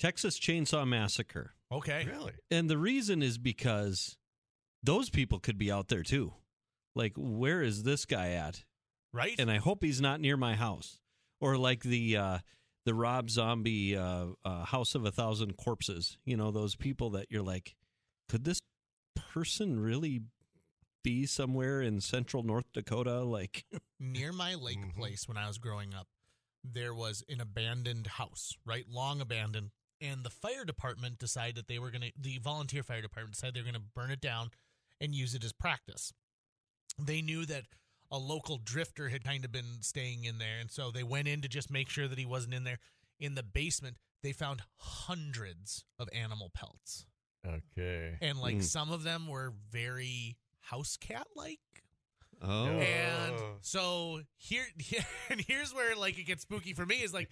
Texas 0.00 0.40
Chainsaw 0.40 0.86
Massacre. 0.88 1.54
okay, 1.70 2.04
Really? 2.04 2.34
And 2.50 2.68
the 2.68 2.76
reason 2.78 3.22
is 3.22 3.38
because 3.38 4.16
those 4.82 5.08
people 5.08 5.38
could 5.38 5.56
be 5.56 5.70
out 5.70 5.86
there 5.88 6.02
too. 6.02 6.34
Like, 6.96 7.12
where 7.16 7.62
is 7.62 7.84
this 7.84 8.04
guy 8.06 8.30
at? 8.30 8.64
right? 9.12 9.38
And 9.38 9.48
I 9.48 9.58
hope 9.58 9.84
he's 9.84 10.00
not 10.00 10.20
near 10.20 10.36
my 10.36 10.56
house. 10.56 10.98
Or 11.40 11.56
like 11.56 11.84
the 11.84 12.16
uh, 12.16 12.38
the 12.84 12.94
Rob 12.94 13.30
Zombie 13.30 13.96
uh, 13.96 14.32
uh, 14.44 14.64
House 14.64 14.96
of 14.96 15.04
a 15.04 15.12
Thousand 15.12 15.56
Corpses. 15.56 16.18
You 16.24 16.36
know, 16.36 16.50
those 16.50 16.74
people 16.74 17.10
that 17.10 17.30
you're 17.30 17.42
like, 17.42 17.76
could 18.28 18.42
this 18.44 18.58
person 19.14 19.78
really 19.78 20.22
be 21.04 21.24
somewhere 21.26 21.80
in 21.80 22.00
central 22.00 22.42
North 22.42 22.64
Dakota? 22.72 23.20
Like, 23.22 23.64
near 24.00 24.32
my 24.32 24.56
lake 24.56 24.78
Mhm. 24.78 24.96
place 24.96 25.28
when 25.28 25.36
I 25.36 25.46
was 25.46 25.58
growing 25.58 25.94
up, 25.94 26.08
there 26.64 26.92
was 26.92 27.22
an 27.28 27.40
abandoned 27.40 28.08
house, 28.08 28.54
right? 28.64 28.88
Long 28.88 29.20
abandoned. 29.20 29.70
And 30.00 30.24
the 30.24 30.30
fire 30.30 30.64
department 30.64 31.18
decided 31.18 31.54
that 31.56 31.68
they 31.68 31.78
were 31.78 31.90
going 31.92 32.02
to, 32.02 32.12
the 32.18 32.38
volunteer 32.38 32.82
fire 32.82 33.00
department 33.02 33.34
decided 33.34 33.54
they 33.54 33.60
were 33.60 33.70
going 33.70 33.80
to 33.80 33.88
burn 33.94 34.10
it 34.10 34.20
down 34.20 34.50
and 35.00 35.14
use 35.14 35.34
it 35.34 35.44
as 35.44 35.52
practice. 35.52 36.12
They 36.98 37.22
knew 37.22 37.46
that 37.46 37.64
a 38.10 38.18
local 38.18 38.58
drifter 38.58 39.08
had 39.10 39.22
kind 39.24 39.44
of 39.44 39.52
been 39.52 39.82
staying 39.82 40.24
in 40.24 40.38
there. 40.38 40.58
And 40.58 40.70
so 40.70 40.90
they 40.90 41.02
went 41.02 41.28
in 41.28 41.40
to 41.42 41.48
just 41.48 41.70
make 41.70 41.88
sure 41.88 42.08
that 42.08 42.18
he 42.18 42.26
wasn't 42.26 42.54
in 42.54 42.64
there. 42.64 42.78
In 43.20 43.34
the 43.34 43.42
basement, 43.42 43.96
they 44.22 44.32
found 44.32 44.62
hundreds 44.76 45.84
of 45.98 46.08
animal 46.12 46.50
pelts. 46.54 47.06
Okay. 47.46 48.16
And 48.20 48.40
like 48.40 48.56
Mm. 48.56 48.62
some 48.64 48.90
of 48.90 49.02
them 49.02 49.26
were 49.26 49.52
very 49.70 50.36
house 50.64 50.96
cat 50.96 51.26
like. 51.36 51.60
oh, 52.42 52.66
And 52.66 53.34
so 53.60 54.20
here, 54.36 54.64
and 55.30 55.40
here's 55.40 55.72
where 55.74 55.96
like 55.96 56.18
it 56.18 56.24
gets 56.24 56.42
spooky 56.42 56.72
for 56.74 56.84
me 56.86 56.96
is 56.96 57.12
like 57.14 57.30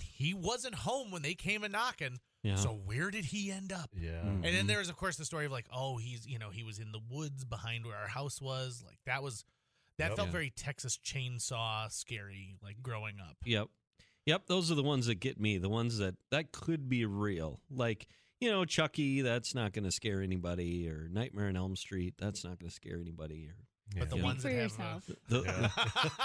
he 0.00 0.32
wasn't 0.34 0.74
home 0.74 1.10
when 1.10 1.22
they 1.22 1.34
came 1.34 1.62
a 1.64 1.68
knocking. 1.68 2.18
yeah. 2.42 2.56
So 2.56 2.70
where 2.86 3.10
did 3.10 3.26
he 3.26 3.50
end 3.50 3.72
up? 3.72 3.90
Yeah. 3.94 4.22
Mm. 4.24 4.44
And 4.44 4.54
then 4.56 4.66
there 4.66 4.78
was 4.78 4.88
of 4.88 4.96
course 4.96 5.16
the 5.16 5.24
story 5.24 5.46
of 5.46 5.52
like, 5.52 5.66
oh, 5.72 5.96
he's 5.98 6.26
you 6.26 6.38
know 6.38 6.50
he 6.50 6.62
was 6.62 6.78
in 6.78 6.92
the 6.92 7.00
woods 7.10 7.44
behind 7.44 7.84
where 7.84 7.96
our 7.96 8.08
house 8.08 8.40
was. 8.40 8.82
Like 8.86 8.98
that 9.06 9.22
was 9.22 9.44
that 9.98 10.08
Yep. 10.08 10.16
felt 10.16 10.28
Yeah. 10.28 10.32
very 10.32 10.50
Texas 10.50 10.98
Chainsaw 11.04 11.90
scary. 11.92 12.56
Like 12.62 12.82
growing 12.82 13.16
up. 13.20 13.36
Yep. 13.44 13.68
Yep, 14.26 14.46
those 14.48 14.72
are 14.72 14.74
the 14.74 14.82
ones 14.82 15.06
that 15.06 15.20
get 15.20 15.38
me. 15.40 15.56
The 15.58 15.68
ones 15.68 15.98
that 15.98 16.16
that 16.30 16.50
could 16.52 16.88
be 16.88 17.04
real. 17.04 17.60
Like, 17.70 18.08
you 18.40 18.50
know, 18.50 18.64
Chucky, 18.64 19.22
that's 19.22 19.54
not 19.54 19.72
going 19.72 19.84
to 19.84 19.90
scare 19.90 20.22
anybody 20.22 20.88
or 20.88 21.08
Nightmare 21.10 21.48
on 21.48 21.56
Elm 21.56 21.76
Street, 21.76 22.14
that's 22.18 22.44
not 22.44 22.58
going 22.58 22.68
to 22.68 22.74
scare 22.74 22.98
anybody 23.00 23.48
or 23.48 23.54
But 23.98 24.10
the 24.10 24.16
Yeah. 24.16 24.22
Speak 24.22 24.24
ones 24.24 24.42
for 24.42 24.48
that 24.48 24.54
have 24.54 24.62
yourself. 24.62 25.10
the, 25.28 25.42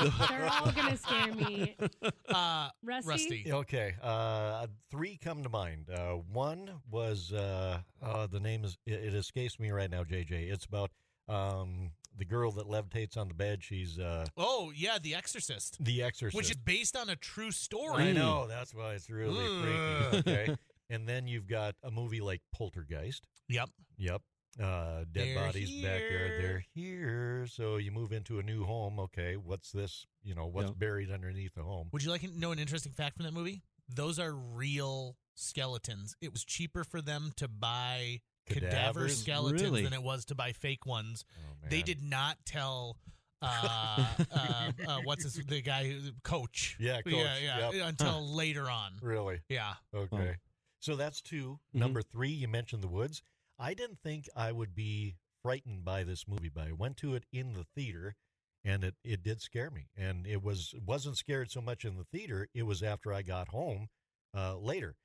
Yeah. 0.02 0.28
They're 0.30 0.50
all 0.50 0.72
gonna 0.72 0.98
scare 0.98 1.34
me. 1.34 1.76
uh, 2.30 2.70
Rusty. 2.84 3.10
Rusty. 3.10 3.46
Okay, 3.52 3.94
uh, 4.02 4.66
three 4.90 5.18
come 5.24 5.44
to 5.44 5.50
mind. 5.50 5.90
Uh, 5.90 6.14
one 6.34 6.72
was 6.90 7.32
uh, 7.32 7.80
uh, 8.02 8.28
the 8.28 8.40
name 8.40 8.64
is 8.66 8.78
it, 8.86 8.94
it 8.94 9.14
escapes 9.14 9.60
me 9.60 9.70
right 9.72 9.90
now. 9.92 10.04
JJ. 10.04 10.52
It's 10.52 10.66
about 10.66 10.90
um, 11.30 11.92
the 12.18 12.26
girl 12.26 12.52
that 12.54 12.68
levitates 12.68 13.16
on 13.16 13.28
the 13.28 13.34
bed. 13.36 13.64
She's 13.64 14.00
uh, 14.00 14.26
Oh 14.38 14.72
yeah, 14.76 14.98
The 15.02 15.14
Exorcist, 15.16 15.78
the 15.80 16.02
Exorcist. 16.04 16.36
which 16.36 16.50
is 16.50 16.58
based 16.58 16.98
on 16.98 17.10
a 17.10 17.16
true 17.16 17.52
story. 17.52 18.10
I 18.10 18.12
know 18.12 18.48
that's 18.48 18.74
why 18.74 18.94
it's 18.96 19.10
really 19.10 19.46
Ugh. 19.46 20.10
freaky. 20.12 20.30
Okay, 20.32 20.58
and 20.92 21.08
then 21.08 21.28
you've 21.28 21.48
got 21.48 21.76
a 21.84 21.90
movie 21.90 22.22
like 22.22 22.42
Poltergeist. 22.54 23.26
Yep. 23.50 23.70
Yep. 23.98 24.22
Uh, 24.62 25.00
dead 25.00 25.08
They're 25.14 25.36
bodies 25.36 25.72
backyard. 25.82 26.02
here. 26.10 26.38
They're 26.38 26.66
here. 26.76 27.48
So 27.50 27.78
you 27.78 27.92
move 27.92 28.12
into 28.12 28.40
a 28.40 28.44
new 28.44 28.66
home. 28.66 29.00
Okay, 29.00 29.38
what's 29.38 29.72
this? 29.72 30.06
You 30.24 30.36
know, 30.36 30.46
what's 30.48 30.68
Yep. 30.70 30.78
buried 30.80 31.10
underneath 31.12 31.54
the 31.56 31.64
home? 31.64 31.88
Would 31.94 32.04
you 32.04 32.12
like 32.12 32.22
to 32.22 32.28
know 32.38 32.52
an 32.52 32.60
interesting 32.60 32.92
fact 32.92 33.16
from 33.16 33.26
that 33.26 33.34
movie? 33.34 33.62
Those 33.88 34.20
are 34.20 34.34
real 34.34 35.16
skeletons. 35.36 36.16
It 36.22 36.32
was 36.34 36.44
cheaper 36.44 36.84
for 36.84 37.02
them 37.02 37.32
to 37.38 37.48
buy 37.48 38.22
cadaver 38.46 38.70
Cadavers? 39.08 39.20
skeletons 39.22 39.62
Really? 39.62 39.84
than 39.84 39.94
it 39.94 40.04
was 40.04 40.26
to 40.26 40.36
buy 40.36 40.52
fake 40.52 40.86
ones. 40.86 41.24
Oh, 41.40 41.68
They 41.70 41.82
did 41.82 42.02
not 42.04 42.38
tell 42.46 42.98
uh, 43.42 44.06
uh, 44.32 44.72
uh, 44.88 45.00
what's 45.06 45.24
his, 45.24 45.36
the 45.46 45.62
guy 45.62 45.96
coach. 46.24 46.76
Yeah, 46.80 47.02
coach. 47.02 47.14
Yeah, 47.14 47.38
yeah, 47.42 47.72
Yep. 47.72 47.88
until 47.90 48.22
later 48.36 48.70
on. 48.70 48.94
Really? 49.02 49.40
Yeah. 49.50 49.74
Okay. 49.96 50.36
So 50.82 50.96
that's 50.96 51.22
2 51.22 51.60
Mhm. 51.74 51.80
Number 51.80 52.02
three, 52.02 52.30
you 52.32 52.48
mentioned 52.48 52.84
the 52.84 52.88
woods. 52.88 53.22
I 53.58 53.74
didn't 53.74 54.00
think 54.02 54.28
I 54.36 54.52
would 54.52 54.74
be 54.76 55.16
frightened 55.44 55.86
by 55.86 56.04
this 56.04 56.28
movie, 56.28 56.50
but 56.50 56.68
I 56.68 56.72
went 56.72 56.98
to 56.98 57.16
it 57.16 57.26
in 57.32 57.54
the 57.54 57.64
theater, 57.64 58.16
and 58.64 58.84
it, 58.84 58.96
it 59.04 59.24
did 59.24 59.42
scare 59.42 59.70
me. 59.70 59.90
And 59.96 60.26
it 60.28 60.42
was 60.44 60.74
wasn't 60.84 61.18
scared 61.18 61.52
so 61.52 61.62
much 61.62 61.86
in 61.86 61.98
the 61.98 62.04
theater. 62.06 62.48
It 62.54 62.64
was 62.64 62.82
after 62.84 63.14
I 63.14 63.22
got 63.22 63.50
home 63.50 63.90
uh, 64.34 64.58
later. 64.58 64.98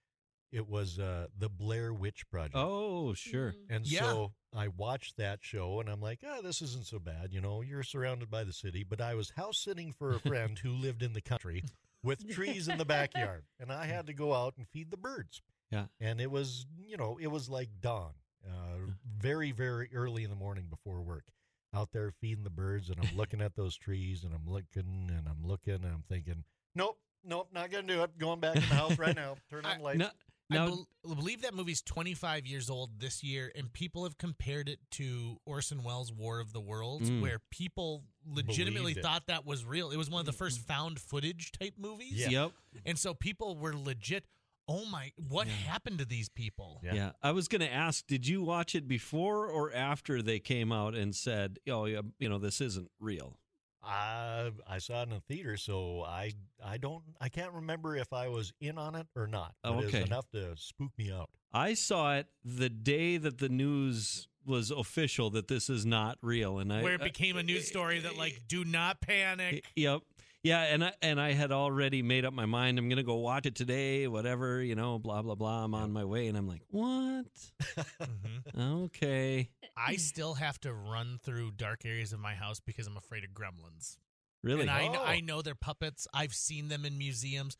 It 0.53 0.67
was 0.69 0.99
uh, 0.99 1.27
the 1.37 1.49
Blair 1.51 1.93
Witch 1.93 2.27
Project. 2.31 2.55
Oh, 2.57 3.13
sure. 3.15 3.53
Mm. 3.53 3.67
And 3.69 3.87
Yeah. 3.87 4.01
so 4.01 4.35
I 4.55 4.69
watched 4.69 5.17
that 5.17 5.41
show 5.43 5.81
and 5.81 5.89
I'm 5.91 6.01
like, 6.01 6.21
oh, 6.25 6.41
this 6.41 6.63
isn't 6.63 6.87
so 6.87 6.99
bad. 6.99 7.33
You 7.33 7.41
know, 7.41 7.61
you're 7.61 7.83
surrounded 7.83 8.31
by 8.31 8.45
the 8.45 8.53
city. 8.53 8.83
But 8.85 9.01
I 9.01 9.15
was 9.15 9.31
house 9.31 9.59
sitting 9.59 9.93
for 9.93 10.15
a 10.15 10.21
friend 10.21 10.59
who 10.59 10.71
lived 10.71 11.03
in 11.03 11.13
the 11.13 11.21
country 11.21 11.65
with 12.03 12.27
trees 12.31 12.69
in 12.69 12.79
the 12.79 12.85
backyard. 12.97 13.45
And 13.59 13.71
I 13.73 13.87
had 13.87 14.07
to 14.07 14.15
go 14.15 14.33
out 14.33 14.57
and 14.57 14.67
feed 14.69 14.91
the 14.91 14.97
birds. 14.97 15.43
Yeah. 15.71 15.87
And 16.01 16.21
it 16.21 16.31
was, 16.31 16.67
you 16.79 16.97
know, 16.97 17.19
it 17.21 17.27
was 17.29 17.49
like 17.49 17.69
dawn, 17.81 18.13
uh, 18.47 18.79
very, 19.19 19.51
very 19.53 19.89
early 19.95 20.25
in 20.25 20.31
the 20.31 20.37
morning 20.37 20.67
before 20.71 21.03
work. 21.03 21.25
Out 21.75 21.91
there 21.93 22.11
feeding 22.21 22.45
the 22.45 22.51
birds. 22.51 22.89
And 22.89 22.99
I'm 23.01 23.17
looking 23.17 23.41
at 23.41 23.57
those 23.57 23.77
trees 23.77 24.25
and 24.25 24.33
I'm 24.35 24.51
looking 24.51 25.11
and 25.11 25.27
I'm 25.29 25.45
looking 25.47 25.75
and 25.75 25.85
I'm 25.87 26.05
thinking, 26.09 26.45
nope, 26.75 26.99
nope, 27.25 27.49
not 27.53 27.71
going 27.71 27.87
to 27.87 27.95
do 27.95 28.03
it. 28.03 28.17
Going 28.19 28.41
back 28.41 28.57
in 28.57 28.63
the 28.63 28.75
house 28.75 28.99
right 28.99 29.17
now. 29.17 29.37
Turn 29.51 29.65
on 29.67 29.79
I- 29.79 29.83
lights. 29.83 29.99
Now, 29.99 30.11
Now- 30.49 30.65
I 30.65 30.67
bel 30.69 30.87
believe 31.17 31.43
that 31.43 31.55
movie's 31.55 31.83
25 31.83 32.47
years 32.47 32.71
old 32.71 33.01
this 33.01 33.23
year, 33.25 33.51
and 33.57 33.73
people 33.73 34.05
have 34.05 34.17
compared 34.17 34.69
it 34.69 34.79
to 34.93 35.39
Orson 35.45 35.83
Welles' 35.83 36.13
War 36.13 36.39
of 36.41 36.53
the 36.53 36.61
Worlds, 36.61 37.11
Mm. 37.11 37.21
where 37.21 37.41
people 37.51 38.05
legitimately 38.25 38.95
thought 38.95 39.27
that 39.27 39.45
was 39.45 39.65
real. 39.65 39.91
It 39.91 39.97
was 39.97 40.09
one 40.09 40.21
of 40.21 40.27
the 40.27 40.33
first 40.33 40.61
found 40.61 41.01
footage 41.01 41.51
type 41.53 41.75
movies. 41.77 42.13
Yeah. 42.15 42.29
Yep. 42.29 42.53
And 42.87 42.99
so 42.99 43.13
people 43.15 43.57
were 43.57 43.75
legit, 43.77 44.25
oh 44.69 44.85
my, 44.87 45.13
what 45.29 45.47
happened 45.47 45.99
to 45.99 46.05
these 46.05 46.29
people? 46.29 46.81
Yeah. 46.83 46.95
Yeah. 46.95 47.11
I 47.23 47.33
was 47.33 47.49
going 47.49 47.61
to 47.61 47.73
ask, 47.73 48.07
did 48.07 48.27
you 48.27 48.43
watch 48.43 48.75
it 48.75 48.89
before 48.89 49.47
or 49.47 49.73
after 49.73 50.23
they 50.23 50.39
came 50.39 50.73
out 50.73 50.95
and 50.95 51.15
said, 51.15 51.59
"Oh, 51.69 51.85
you 51.85 52.03
know, 52.21 52.39
this 52.39 52.61
isn't 52.61 52.91
real"? 53.01 53.39
I 53.83 54.51
I 54.69 54.79
saw 54.79 55.01
it 55.01 55.05
in 55.05 55.11
the 55.11 55.21
theater, 55.21 55.57
so 55.57 56.03
I 56.03 56.33
I 56.65 56.77
don't 56.77 57.05
I 57.21 57.29
can't 57.29 57.53
remember 57.53 57.97
if 57.97 58.13
I 58.13 58.29
was 58.29 58.53
in 58.61 58.79
on 58.79 58.97
it 58.97 59.07
or 59.15 59.27
not. 59.27 59.55
Oh, 59.63 59.75
but 59.75 59.85
okay. 59.85 59.99
It 59.99 60.01
was 60.01 60.11
enough 60.11 60.31
to 60.33 60.57
spook 60.57 60.91
me 60.99 61.13
out. 61.13 61.31
I 61.53 61.75
saw 61.75 62.17
it 62.17 62.27
the 62.45 62.69
day 62.69 63.17
that 63.17 63.39
the 63.39 63.49
news 63.49 64.29
was 64.45 64.71
official 64.71 65.31
that 65.31 65.49
this 65.49 65.69
is 65.69 65.85
not 65.85 66.19
real, 66.23 66.59
and 66.59 66.73
I 66.73 66.83
Where 66.83 66.95
it 66.95 67.01
uh, 67.01 67.05
became 67.05 67.37
a 67.37 67.43
news 67.43 67.67
story 67.67 68.01
that, 68.01 68.17
like, 68.17 68.43
do 68.47 68.65
not 68.65 69.01
panic. 69.01 69.65
Yep. 69.75 70.03
Yeah, 70.47 70.63
and 70.63 70.85
I 70.85 70.93
and 71.03 71.21
I 71.21 71.33
had 71.33 71.51
already 71.51 72.03
made 72.03 72.25
up 72.25 72.33
my 72.33 72.47
mind. 72.47 72.79
I'm 72.79 72.89
gonna 72.89 73.03
go 73.03 73.17
watch 73.17 73.47
it 73.47 73.57
today. 73.57 74.07
Whatever, 74.07 74.63
you 74.63 74.77
know, 74.77 74.97
blah 74.97 75.21
blah 75.23 75.35
blah. 75.35 75.65
I'm 75.65 75.75
on 75.75 75.93
my 75.93 76.05
way, 76.05 76.29
and 76.29 76.39
I'm 76.39 76.47
like, 76.47 76.63
what? 76.71 77.27
Mhm. 78.01 78.85
Okay, 78.85 79.51
I 79.77 79.97
still 79.97 80.35
have 80.35 80.61
to 80.61 80.73
run 80.73 81.19
through 81.21 81.51
dark 81.57 81.85
areas 81.85 82.13
of 82.13 82.21
my 82.21 82.35
house 82.37 82.61
because 82.61 82.87
I'm 82.87 82.97
afraid 82.97 83.25
of 83.25 83.31
gremlins. 83.31 83.97
really? 84.45 84.61
And 84.61 84.71
I, 84.71 84.87
Oh. 84.87 85.03
I 85.03 85.19
know 85.19 85.43
they're 85.43 85.57
puppets. 85.57 86.07
I've 86.15 86.33
seen 86.35 86.69
them 86.69 86.85
in 86.85 86.97
museums, 86.97 87.57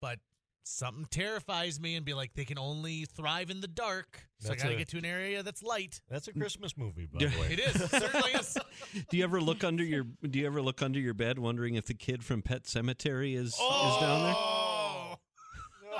but 0.00 0.18
something 0.62 1.06
terrifies 1.10 1.80
me 1.80 1.96
and 1.96 2.04
be 2.04 2.14
like, 2.14 2.34
they 2.34 2.44
can 2.44 2.58
only 2.58 3.04
thrive 3.04 3.50
in 3.50 3.60
the 3.60 3.68
dark. 3.68 4.22
So 4.38 4.48
That's 4.48 4.62
I 4.62 4.66
got 4.66 4.70
to 4.70 4.74
a- 4.76 4.78
get 4.78 4.88
to 4.88 4.98
an 4.98 5.04
area 5.04 5.42
that's 5.42 5.62
light. 5.62 6.00
That's 6.08 6.28
a 6.28 6.32
Christmas 6.32 6.76
movie, 6.76 7.06
by 7.06 7.18
the 7.18 7.26
way. 7.40 7.48
It 7.52 7.58
is. 7.60 7.80
It 7.80 7.90
certainly 7.90 8.30
is. 8.32 8.56
do 9.10 9.16
you 9.16 9.24
ever 9.24 9.40
look 9.40 9.64
under 9.64 9.84
your 9.84 10.04
Do 10.04 10.38
you 10.38 10.46
ever 10.46 10.62
look 10.62 10.82
under 10.82 10.98
your 10.98 11.14
bed 11.14 11.38
wondering 11.38 11.74
if 11.74 11.86
the 11.86 11.94
kid 11.94 12.24
from 12.24 12.42
Pet 12.42 12.64
Sematary 12.64 13.36
is 13.36 13.56
Oh. 13.60 13.94
is 13.94 14.00
down 14.00 14.22
there? 14.24 14.32
No. 14.32 15.16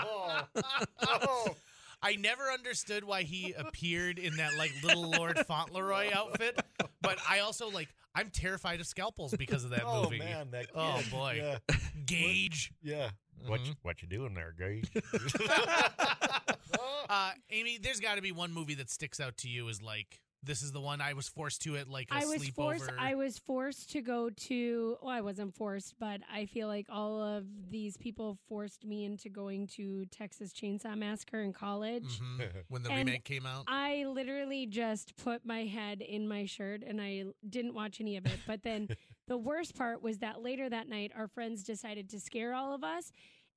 Oh! 0.02 0.42
No. 1.46 1.54
I 2.02 2.16
never 2.16 2.44
understood 2.44 3.04
why 3.04 3.22
he 3.24 3.52
appeared 3.52 4.18
in 4.18 4.36
that 4.36 4.56
like 4.56 4.72
little 4.82 5.10
Lord 5.10 5.38
Fauntleroy 5.46 6.08
outfit, 6.14 6.58
but 7.02 7.18
I 7.28 7.40
also 7.40 7.68
like 7.70 7.88
I'm 8.14 8.30
terrified 8.30 8.80
of 8.80 8.86
scalpels 8.86 9.34
because 9.36 9.64
of 9.64 9.70
that 9.70 9.84
movie. 9.84 9.96
oh 9.98 10.02
movie. 10.04 10.18
man, 10.18 10.50
that 10.52 10.66
oh, 10.74 10.94
kid. 10.96 11.06
Oh, 11.12 11.16
boy. 11.16 11.42
Yeah. 11.68 11.76
Gage. 12.06 12.72
yeah. 12.82 13.10
What 13.46 13.64
you, 13.66 13.72
Mhm. 13.72 13.76
what 13.82 14.02
you 14.02 14.08
doing 14.08 14.34
there, 14.34 14.52
Gage? 14.58 14.88
Uh, 17.08 17.32
Amy, 17.50 17.76
there's 17.82 17.98
got 17.98 18.14
to 18.14 18.22
be 18.22 18.30
one 18.30 18.52
movie 18.52 18.74
that 18.74 18.88
sticks 18.88 19.18
out 19.18 19.36
to 19.38 19.48
you 19.48 19.68
as 19.68 19.82
like 19.82 20.20
this 20.44 20.62
is 20.62 20.70
the 20.70 20.80
one 20.80 21.00
I 21.00 21.12
was 21.14 21.28
forced 21.28 21.60
to 21.62 21.76
at 21.76 21.88
like 21.88 22.08
a 22.12 22.14
I 22.14 22.24
was 22.24 22.36
sleepover. 22.40 22.54
forced. 22.54 22.90
I 22.98 23.14
was 23.16 23.36
forced 23.38 23.90
to 23.92 24.00
go 24.00 24.30
to. 24.30 24.96
Well, 25.02 25.10
I 25.10 25.20
wasn't 25.20 25.54
forced, 25.56 25.94
but 25.98 26.20
I 26.32 26.46
feel 26.46 26.68
like 26.68 26.86
all 26.88 27.20
of 27.20 27.44
these 27.68 27.96
people 27.96 28.38
forced 28.48 28.84
me 28.86 29.04
into 29.04 29.28
going 29.28 29.66
to 29.76 30.06
Texas 30.06 30.52
Chainsaw 30.52 30.96
Massacre 30.96 31.40
in 31.42 31.52
college. 31.52 32.20
Mhm. 32.20 32.52
when 32.68 32.84
the 32.84 32.90
And 32.90 33.08
remake 33.08 33.24
came 33.24 33.44
out. 33.44 33.64
I 33.66 34.04
literally 34.04 34.66
just 34.66 35.16
put 35.16 35.44
my 35.44 35.64
head 35.64 36.00
in 36.02 36.28
my 36.28 36.44
shirt 36.46 36.82
and 36.86 37.00
I 37.02 37.24
didn't 37.48 37.74
watch 37.74 38.00
any 38.00 38.16
of 38.16 38.24
it. 38.24 38.38
But 38.46 38.62
then 38.62 38.88
the 39.30 39.38
worst 39.38 39.76
part 39.76 40.02
was 40.02 40.18
that 40.18 40.42
later 40.42 40.68
that 40.68 40.88
night, 40.88 41.12
our 41.16 41.28
friends 41.28 41.62
decided 41.62 42.10
to 42.10 42.18
scare 42.18 42.52
all 42.52 42.74
of 42.74 42.82
us. 42.82 43.12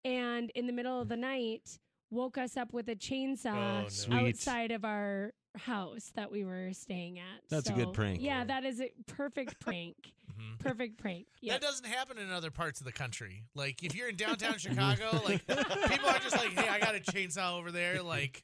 And 0.05 0.51
in 0.53 0.67
the 0.67 0.71
middle 0.73 1.01
of 1.01 1.09
the 1.09 1.17
night, 1.17 1.79
woke 2.11 2.37
us 2.37 2.55
up 2.57 2.71
with 2.73 2.87
a 2.89 2.95
chainsaw 2.95 3.83
Oh, 3.83 4.09
no. 4.13 4.27
Outside 4.27 4.69
of 4.71 4.85
our 4.85 5.33
house 5.57 6.11
that 6.15 6.31
we 6.31 6.45
were 6.45 6.73
staying 6.73 7.17
at. 7.17 7.41
That's 7.49 7.69
a 7.71 7.73
good 7.73 7.91
prank. 7.91 8.19
Yeah, 8.21 8.43
that 8.45 8.63
is 8.65 8.79
a 8.81 8.91
perfect 9.07 9.59
prank. 9.59 9.95
Mhm. 10.33 10.57
Perfect 10.59 10.97
prank. 10.97 11.27
Yeah. 11.41 11.53
That 11.53 11.61
doesn't 11.61 11.85
happen 11.85 12.17
in 12.17 12.31
other 12.31 12.49
parts 12.49 12.79
of 12.79 12.87
the 12.87 12.91
country. 12.91 13.43
Like 13.53 13.83
if 13.83 13.93
you're 13.95 14.09
in 14.09 14.15
downtown 14.15 14.57
Chicago, 14.57 15.21
like 15.23 15.45
people 15.45 16.09
are 16.09 16.17
just 16.17 16.35
like, 16.35 16.53
"Hey, 16.53 16.67
I 16.67 16.79
got 16.79 16.95
a 16.95 16.99
chainsaw 16.99 17.59
over 17.59 17.71
there." 17.71 18.01
Like, 18.01 18.43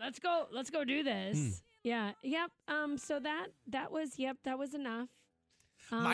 let's 0.00 0.18
go 0.18 0.46
let's 0.50 0.70
go 0.70 0.84
do 0.84 1.04
this 1.04 1.36
Hmm. 1.36 1.50
yeah 1.84 2.12
yep 2.24 2.50
um 2.66 2.98
so 2.98 3.20
that 3.20 3.48
that 3.68 3.92
was 3.92 4.18
yep 4.18 4.36
that 4.44 4.58
was 4.58 4.74
enough 4.74 5.08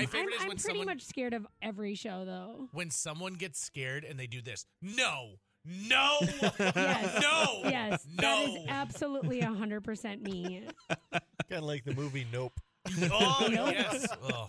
My 0.01 0.07
favorite 0.07 0.35
I'm, 0.35 0.39
is 0.39 0.41
I'm 0.43 0.49
pretty 0.49 0.63
someone- 0.63 0.87
much 0.87 1.05
scared 1.05 1.35
of 1.35 1.47
every 1.63 1.95
show 1.95 2.25
though 2.25 2.69
when 2.73 2.91
someone 2.91 3.35
gets 3.35 3.61
scared 3.61 4.05
and 4.05 4.19
they 4.19 4.27
do 4.27 4.41
this, 4.43 4.67
no, 4.83 5.31
no, 5.65 6.19
Yes. 6.59 7.23
no, 7.23 7.61
yes 7.69 8.07
no. 8.17 8.23
that 8.23 8.49
is 8.49 8.67
absolutely 8.69 9.41
100% 9.43 10.23
me 10.23 10.67
kind 11.13 11.23
of 11.53 11.65
like 11.65 11.85
the 11.85 11.95
movie 11.95 12.27
Nope. 12.33 12.53
oh 13.11 13.49
Nope. 13.51 13.73
yes, 13.73 14.07
oh. 14.33 14.49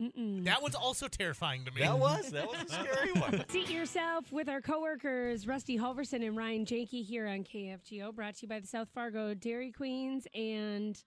Mm-mm. 0.00 0.44
that 0.44 0.60
one's 0.62 0.74
also 0.74 1.08
terrifying 1.08 1.64
to 1.64 1.70
me. 1.72 1.80
That 1.80 1.98
was 1.98 2.30
that 2.32 2.46
was 2.46 2.58
a 2.64 2.68
scary 2.68 3.12
one. 3.12 3.44
Seat 3.48 3.70
yourself 3.70 4.30
with 4.32 4.48
our 4.48 4.60
coworkers 4.60 5.46
Rusty 5.46 5.78
Halvorson 5.78 6.26
and 6.26 6.36
Ryan 6.36 6.66
Janke 6.66 7.04
here 7.04 7.26
on 7.26 7.44
KFGO, 7.44 8.14
brought 8.14 8.34
to 8.36 8.42
you 8.42 8.48
by 8.48 8.60
the 8.60 8.66
South 8.66 8.88
Fargo 8.92 9.32
Dairy 9.32 9.70
Queens. 9.72 10.26
And 10.34 10.88
lu- 10.96 11.02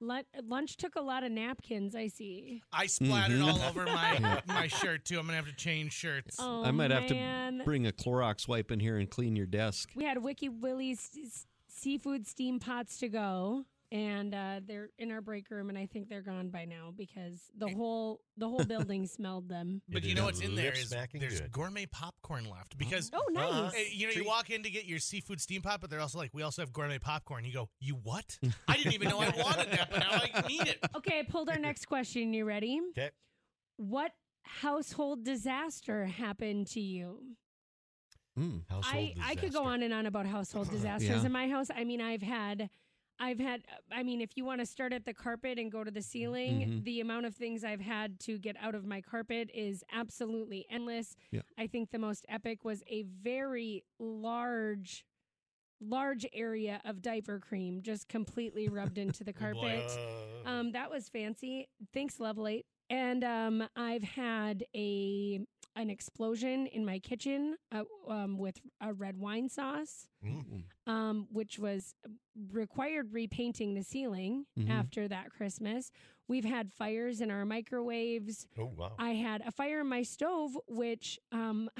lunch 0.00 0.76
took 0.76 0.96
a 0.96 1.00
lot 1.00 1.22
of 1.24 1.32
napkins. 1.32 1.94
I 1.94 2.08
see. 2.08 2.62
I 2.72 2.86
splattered 2.86 3.38
Mhm. 3.40 3.52
all 3.52 3.62
over 3.62 3.84
my 3.86 4.42
my 4.46 4.66
shirt 4.68 5.04
too. 5.04 5.18
I'm 5.18 5.26
gonna 5.26 5.36
have 5.36 5.46
to 5.48 5.54
change 5.56 5.92
shirts. 5.92 6.36
Oh, 6.38 6.64
I 6.64 6.70
might 6.70 6.90
have 6.90 7.06
to 7.06 7.62
bring 7.64 7.86
a 7.86 7.92
Clorox 7.92 8.46
wipe 8.48 8.70
in 8.70 8.80
here 8.80 8.98
and 8.98 9.08
clean 9.08 9.36
your 9.36 9.46
desk. 9.46 9.90
We 9.94 10.04
had 10.04 10.22
Wicked 10.22 10.62
Willie's 10.62 11.46
seafood 11.68 12.26
steam 12.26 12.58
pots 12.58 12.98
to 12.98 13.08
go, 13.08 13.64
and 13.92 14.34
uh, 14.34 14.60
they're 14.66 14.88
in 14.98 15.12
our 15.12 15.20
break 15.20 15.50
room, 15.50 15.68
and 15.68 15.78
I 15.78 15.86
think 15.86 16.08
they're 16.08 16.22
gone 16.22 16.48
by 16.48 16.64
now 16.64 16.92
because 16.96 17.40
the 17.56 17.68
whole 17.68 18.20
the 18.36 18.48
whole 18.48 18.64
building 18.64 19.06
smelled 19.06 19.48
them. 19.48 19.80
But 19.88 20.02
you 20.04 20.14
know 20.14 20.24
what's 20.24 20.40
in 20.40 20.54
there 20.54 20.72
Lip-smacking 20.72 21.20
there's 21.20 21.40
good. 21.40 21.52
gourmet 21.52 21.86
popcorn 21.86 22.44
left 22.50 22.76
because 22.76 23.10
Oh, 23.14 23.24
nice! 23.30 23.44
Uh-huh. 23.52 23.66
Uh, 23.68 23.70
you 23.92 24.06
know, 24.06 24.12
you 24.12 24.24
walk 24.24 24.50
in 24.50 24.62
to 24.62 24.70
get 24.70 24.84
your 24.86 24.98
seafood 24.98 25.40
steam 25.40 25.62
pot, 25.62 25.80
but 25.80 25.88
they're 25.90 26.00
also 26.00 26.18
like, 26.18 26.30
we 26.34 26.42
also 26.42 26.62
have 26.62 26.72
gourmet 26.72 26.98
popcorn. 26.98 27.44
You 27.44 27.52
go, 27.52 27.68
you 27.80 27.94
what? 28.02 28.38
I 28.68 28.76
didn't 28.76 28.94
even 28.94 29.08
know 29.08 29.20
I 29.20 29.30
wanted 29.30 29.70
that, 29.72 29.88
but 29.90 30.00
now 30.00 30.10
I 30.10 30.46
need 30.48 30.66
it. 30.66 30.78
Okay, 30.96 31.20
I 31.20 31.22
pulled 31.22 31.48
our 31.48 31.58
next 31.58 31.86
question. 31.86 32.32
You 32.32 32.44
ready? 32.44 32.80
Okay. 32.90 33.10
What 33.76 34.12
household 34.42 35.24
disaster 35.24 36.06
happened 36.06 36.66
to 36.68 36.80
you? 36.80 37.20
Mm. 38.38 38.62
Household 38.68 39.12
I, 39.22 39.30
I 39.30 39.34
could 39.34 39.52
go 39.52 39.64
on 39.64 39.82
and 39.82 39.92
on 39.94 40.06
about 40.06 40.26
household 40.26 40.70
disasters 40.70 41.08
Yeah. 41.08 41.26
in 41.26 41.32
my 41.32 41.48
house. 41.48 41.68
I 41.74 41.84
mean, 41.84 42.00
I've 42.00 42.22
had, 42.22 42.68
I've 43.18 43.38
had. 43.38 43.62
I 43.90 44.02
mean, 44.02 44.20
if 44.20 44.36
you 44.36 44.44
want 44.44 44.60
to 44.60 44.66
start 44.66 44.92
at 44.92 45.04
the 45.04 45.14
carpet 45.14 45.58
and 45.58 45.70
go 45.72 45.82
to 45.84 45.90
the 45.90 46.02
ceiling, 46.02 46.60
Mhm. 46.60 46.84
the 46.84 47.00
amount 47.00 47.26
of 47.26 47.34
things 47.34 47.64
I've 47.64 47.80
had 47.80 48.20
to 48.20 48.38
get 48.38 48.56
out 48.60 48.74
of 48.74 48.84
my 48.84 49.00
carpet 49.00 49.50
is 49.54 49.82
absolutely 49.92 50.66
endless. 50.68 51.16
Yeah. 51.30 51.42
I 51.56 51.66
think 51.66 51.90
the 51.90 51.98
most 51.98 52.26
epic 52.28 52.64
was 52.64 52.82
a 52.88 53.02
very 53.02 53.84
large, 53.98 55.04
large 55.80 56.26
area 56.32 56.80
of 56.84 57.02
diaper 57.02 57.38
cream 57.38 57.82
just 57.82 58.08
completely 58.08 58.68
rubbed 58.68 58.98
into 58.98 59.24
the 59.24 59.32
carpet. 59.32 59.90
Um, 60.44 60.72
that 60.72 60.90
was 60.90 61.08
fancy. 61.08 61.68
Thanks, 61.92 62.20
Level 62.20 62.48
And 62.88 63.24
um, 63.24 63.68
I've 63.76 64.02
had 64.02 64.64
a 64.74 65.40
an 65.76 65.90
explosion 65.90 66.66
in 66.66 66.84
my 66.84 66.98
kitchen 66.98 67.56
uh, 67.70 67.84
um, 68.08 68.38
with 68.38 68.58
a 68.80 68.92
red 68.92 69.18
wine 69.18 69.48
sauce, 69.48 70.08
mm. 70.24 70.62
um, 70.86 71.28
which 71.30 71.58
was 71.58 71.94
required 72.50 73.12
repainting 73.12 73.74
the 73.74 73.82
ceiling 73.82 74.46
Mhm. 74.58 74.70
after 74.70 75.06
that 75.08 75.30
Christmas. 75.30 75.90
We've 76.28 76.44
had 76.44 76.72
fires 76.72 77.20
in 77.20 77.30
our 77.30 77.44
microwaves. 77.44 78.46
Oh 78.58 78.72
wow. 78.76 78.94
I 78.98 79.10
had 79.10 79.42
a 79.46 79.52
fire 79.52 79.80
in 79.80 79.86
my 79.88 80.02
stove, 80.02 80.56
which 80.66 81.18
um, 81.30 81.70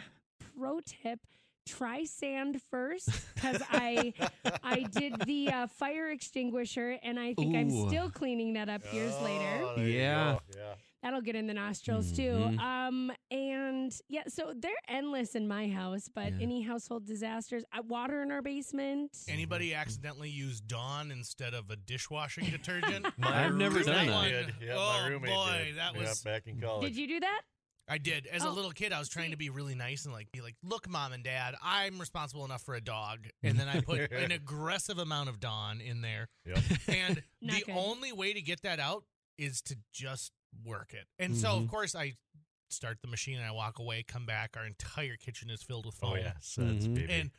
pro 0.55 0.81
tip. 0.81 1.21
Try 1.69 2.05
sand 2.05 2.63
first 2.71 3.09
because 3.35 3.61
I 3.73 4.13
I 4.63 4.85
did 4.85 5.21
the 5.23 5.51
uh, 5.51 5.67
fire 5.67 6.11
extinguisher 6.11 6.97
and 7.03 7.19
I 7.19 7.35
think 7.35 7.57
I'm 7.57 7.89
still 7.89 8.09
cleaning 8.09 8.53
that 8.53 8.69
up 8.69 8.83
years 8.93 9.21
later. 9.21 9.65
Oh, 9.65 9.73
there 9.77 9.89
you 9.89 9.99
Yeah. 9.99 10.39
Yeah. 10.55 10.75
That'll 11.07 11.21
get 11.21 11.37
in 11.37 11.47
the 11.47 11.55
nostrils 11.55 12.11
too. 12.11 12.23
Mhm. 12.33 12.59
Um, 12.59 13.13
and 13.31 13.97
yeah, 14.09 14.25
so 14.27 14.53
they're 14.57 14.73
endless 14.89 15.37
in 15.37 15.47
my 15.47 15.69
house. 15.69 16.09
But 16.13 16.33
Yeah. 16.33 16.39
any 16.43 16.63
household 16.63 17.07
disasters, 17.07 17.63
uh, 17.73 17.83
water 17.83 18.23
in 18.25 18.33
our 18.33 18.43
basement. 18.43 19.17
Anybody 19.29 19.73
accidentally 19.73 20.31
use 20.31 20.61
Dawn 20.61 21.13
instead 21.13 21.55
of 21.55 21.71
a 21.71 21.77
dishwashing 21.77 22.47
detergent? 22.51 23.07
My 23.19 23.45
I've 23.45 23.55
never 23.55 23.85
done 23.85 24.09
that. 24.09 24.29
Did. 24.29 24.55
Yeah, 24.61 24.75
Oh, 24.77 25.01
my 25.01 25.07
roommate 25.09 25.31
boy, 25.31 25.65
did. 25.69 25.77
that 25.77 25.95
Yeah, 25.95 26.01
was- 26.09 26.23
back 26.25 26.49
in 26.49 26.61
college. 26.61 26.89
Did 26.89 26.97
you 26.97 27.07
do 27.07 27.21
that? 27.21 27.43
I 27.89 27.99
did. 27.99 28.27
As 28.27 28.43
a 28.43 28.49
Oh, 28.49 28.53
little 28.53 28.73
kid, 28.73 28.93
I 28.93 28.99
was 28.99 29.09
trying 29.09 29.27
see. 29.27 29.31
to 29.31 29.37
be 29.37 29.49
really 29.49 29.77
nice 29.77 30.07
and 30.07 30.13
like 30.13 30.33
be 30.33 30.41
like, 30.41 30.57
"Look, 30.65 30.89
mom 30.89 31.13
and 31.13 31.23
dad, 31.23 31.55
I'm 31.63 32.01
responsible 32.01 32.45
enough 32.45 32.63
for 32.65 32.75
a 32.75 32.81
dog." 32.81 33.29
And 33.45 33.57
then 33.57 33.69
I 33.69 33.81
put 33.81 34.11
an 34.11 34.33
aggressive 34.33 34.99
amount 34.99 35.29
of 35.29 35.39
Dawn 35.39 35.81
in 35.81 36.01
there. 36.01 36.27
Yep. 36.47 36.59
And 36.89 37.23
the 37.43 37.63
good. 37.65 37.71
only 37.77 38.11
way 38.11 38.33
to 38.33 38.43
get 38.43 38.63
that 38.63 38.81
out 38.81 39.05
is 39.39 39.61
to 39.63 39.77
just 39.93 40.33
work 40.65 40.93
it. 40.95 41.07
And 41.19 41.37
so, 41.37 41.57
of 41.59 41.65
Mhm. 41.65 41.69
course, 41.69 41.95
I 41.95 42.17
start 42.69 43.01
the 43.03 43.09
machine 43.09 43.37
and 43.37 43.45
I 43.47 43.51
walk 43.53 43.79
away, 43.79 44.03
come 44.03 44.27
back. 44.27 44.57
Our 44.57 44.67
entire 44.67 45.17
kitchen 45.17 45.51
is 45.51 45.63
filled 45.63 45.87
with 45.87 45.95
foam. 45.95 46.13
Oh 46.13 46.17
yeah, 46.17 46.35
suds, 46.41 46.89
Mhm. 46.89 46.95
baby. 46.95 47.13
And 47.13 47.31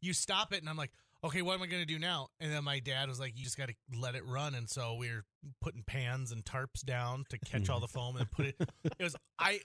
you 0.00 0.12
stop 0.12 0.52
it, 0.52 0.58
and 0.60 0.68
I'm 0.68 0.76
like, 0.76 0.92
okay, 1.24 1.40
what 1.42 1.54
am 1.54 1.62
I 1.62 1.66
going 1.66 1.82
to 1.82 1.86
do 1.86 1.98
now? 2.00 2.30
And 2.40 2.52
then 2.52 2.64
my 2.64 2.80
dad 2.80 3.08
was 3.08 3.20
like, 3.20 3.36
you 3.38 3.44
just 3.44 3.56
got 3.56 3.68
to 3.68 3.74
let 3.96 4.16
it 4.16 4.24
run. 4.24 4.54
And 4.56 4.68
so 4.68 4.94
we 4.96 5.08
were 5.10 5.24
putting 5.60 5.84
pans 5.84 6.32
and 6.32 6.44
tarps 6.44 6.84
down 6.84 7.24
to 7.28 7.38
catch 7.38 7.68
all 7.68 7.78
the 7.78 7.86
foam 7.86 8.16
and 8.16 8.28
put 8.30 8.46
it. 8.46 8.56
It 8.98 9.04
was 9.04 9.14
I, 9.38 9.60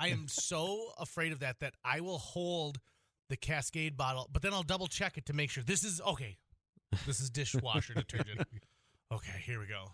I 0.00 0.08
am 0.08 0.26
so 0.26 0.92
afraid 0.98 1.30
of 1.32 1.38
that 1.40 1.60
that 1.60 1.74
I 1.84 2.00
will 2.00 2.18
hold 2.18 2.80
the 3.28 3.36
Cascade 3.36 3.96
bottle, 3.96 4.28
but 4.32 4.42
then 4.42 4.52
I'll 4.52 4.64
double 4.64 4.88
check 4.88 5.16
it 5.16 5.26
to 5.26 5.32
make 5.32 5.50
sure 5.50 5.62
this 5.62 5.84
is 5.84 6.00
okay. 6.00 6.38
This 7.06 7.20
is 7.20 7.30
dishwasher 7.30 7.94
detergent. 7.94 8.40
Okay, 9.12 9.38
here 9.44 9.60
we 9.60 9.66
go. 9.68 9.92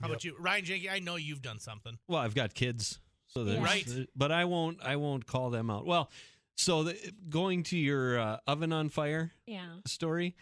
How 0.00 0.08
about 0.08 0.24
you, 0.24 0.36
Ryan 0.38 0.64
Janke? 0.64 0.90
I 0.90 0.98
know 0.98 1.16
you've 1.16 1.42
done 1.42 1.58
something. 1.58 1.98
Well, 2.08 2.20
I've 2.20 2.34
got 2.34 2.54
kids, 2.54 3.00
so 3.26 3.44
there's, 3.44 3.60
Right. 3.60 3.86
But 4.14 4.32
I 4.32 4.44
won't. 4.44 4.78
I 4.82 4.96
won't 4.96 5.26
call 5.26 5.50
them 5.50 5.70
out. 5.70 5.86
Well, 5.86 6.10
so 6.54 6.84
the, 6.84 6.96
going 7.28 7.62
to 7.64 7.76
your 7.78 8.18
uh, 8.18 8.38
oven 8.46 8.72
on 8.72 8.88
fire 8.88 9.32
Yeah. 9.46 9.76
story, 9.86 10.34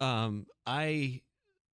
um, 0.00 0.46
I 0.66 1.22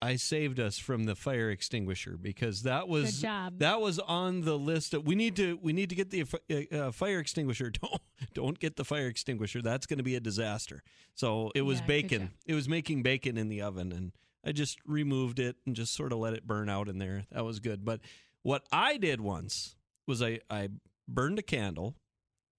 I 0.02 0.16
saved 0.16 0.60
us 0.60 0.78
from 0.78 1.04
the 1.04 1.14
fire 1.14 1.50
extinguisher 1.50 2.18
because 2.18 2.62
that 2.64 2.82
Good 2.82 2.90
was 2.90 3.20
job. 3.22 3.58
that 3.60 3.80
was 3.80 3.98
on 3.98 4.42
the 4.42 4.58
list. 4.58 4.92
Of, 4.94 5.06
we 5.06 5.14
need 5.14 5.36
to 5.36 5.58
we 5.62 5.72
need 5.72 5.88
to 5.90 5.94
get 5.96 6.10
the 6.10 6.24
uh, 6.50 6.76
uh, 6.76 6.92
fire 6.92 7.18
extinguisher. 7.18 7.70
Don't 7.80 8.00
don't 8.34 8.58
get 8.58 8.76
the 8.76 8.84
fire 8.84 9.06
extinguisher. 9.08 9.60
That's 9.62 9.86
going 9.86 9.98
to 9.98 10.02
be 10.02 10.14
a 10.16 10.20
disaster. 10.20 10.82
So 11.14 11.50
it 11.54 11.62
was 11.62 11.80
Yeah, 11.80 11.86
bacon. 11.86 12.30
It 12.46 12.54
was 12.54 12.66
making 12.68 13.02
bacon 13.02 13.36
in 13.38 13.48
the 13.48 13.60
oven, 13.62 13.92
and 13.92 14.12
I 14.46 14.52
just 14.52 14.78
removed 14.86 15.38
it 15.40 15.56
and 15.66 15.74
just 15.74 15.92
sort 15.94 16.12
of 16.12 16.18
let 16.18 16.32
it 16.34 16.46
burn 16.46 16.68
out 16.68 16.88
in 16.88 16.98
there. 16.98 17.24
That 17.32 17.44
was 17.44 17.58
good. 17.58 17.84
But 17.84 18.00
what 18.42 18.64
I 18.70 18.96
did 18.96 19.20
once 19.20 19.74
was 20.06 20.22
I 20.22 20.40
I 20.48 20.68
burned 21.08 21.38
a 21.38 21.42
candle, 21.42 21.96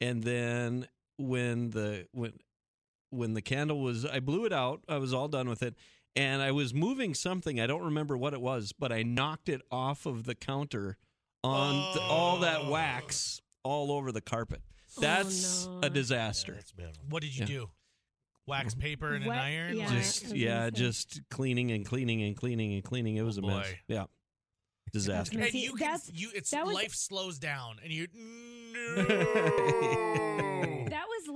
and 0.01 0.23
then 0.23 0.87
when 1.17 1.69
the 1.71 2.07
when 2.11 2.33
when 3.09 3.33
the 3.33 3.41
candle 3.41 3.79
was 3.81 4.05
I 4.05 4.19
blew 4.19 4.45
it 4.45 4.51
out. 4.53 4.81
I 4.89 4.97
was 4.97 5.13
all 5.13 5.27
done 5.29 5.47
with 5.49 5.63
it. 5.63 5.75
And 6.15 6.41
I 6.41 6.51
was 6.51 6.73
moving 6.73 7.13
something. 7.13 7.59
I 7.59 7.67
don't 7.67 7.83
remember 7.83 8.17
what 8.17 8.33
it 8.33 8.41
was, 8.41 8.73
but 8.73 8.91
I 8.91 9.03
knocked 9.03 9.49
it 9.49 9.61
off 9.71 10.07
of 10.07 10.23
the 10.23 10.33
counter 10.33 10.97
on 11.43 11.93
th- 11.93 12.03
all 12.09 12.39
that 12.39 12.61
Oh. 12.63 12.71
wax 12.71 13.39
all 13.63 13.91
over 13.91 14.11
the 14.11 14.19
carpet. 14.21 14.63
Oh, 14.97 15.01
that's 15.01 15.67
no. 15.67 15.73
a 15.77 15.81
Yeah, 15.83 15.89
disaster. 15.89 16.53
that's. 16.75 16.97
What 17.07 17.21
did 17.21 17.35
you 17.35 17.41
Yeah. 17.41 17.45
do? 17.45 17.69
Wax 18.47 18.73
mm-hmm. 18.73 18.81
paper 18.81 19.13
and 19.13 19.25
What- 19.25 19.33
an 19.37 19.39
iron? 19.43 19.77
yeah. 19.77 19.87
Like- 19.87 19.97
just 19.97 20.25
I 20.25 20.27
was 20.29 20.33
yeah, 20.39 20.57
gonna 20.59 20.71
say. 20.71 20.77
just 20.83 21.21
cleaning 21.29 21.71
and 21.71 21.85
cleaning 21.85 22.23
and 22.23 22.35
cleaning 22.35 22.73
and 22.73 22.83
cleaning. 22.83 23.17
It 23.17 23.21
was 23.23 23.37
Oh, 23.37 23.43
a 23.43 23.47
mess. 23.47 23.67
boy. 23.67 23.79
Yeah, 23.87 24.05
disaster. 24.93 25.33
gonna 25.33 25.43
and 25.45 25.51
See, 25.51 25.63
you 25.63 25.71
can, 25.73 25.79
that's- 25.79 26.11
you 26.13 26.29
it's 26.33 26.49
that 26.51 26.65
was- 26.65 26.73
life 26.75 26.93
slows 26.95 27.37
down 27.39 27.77
and 27.83 27.91
you 27.91 28.07
no. 28.97 30.63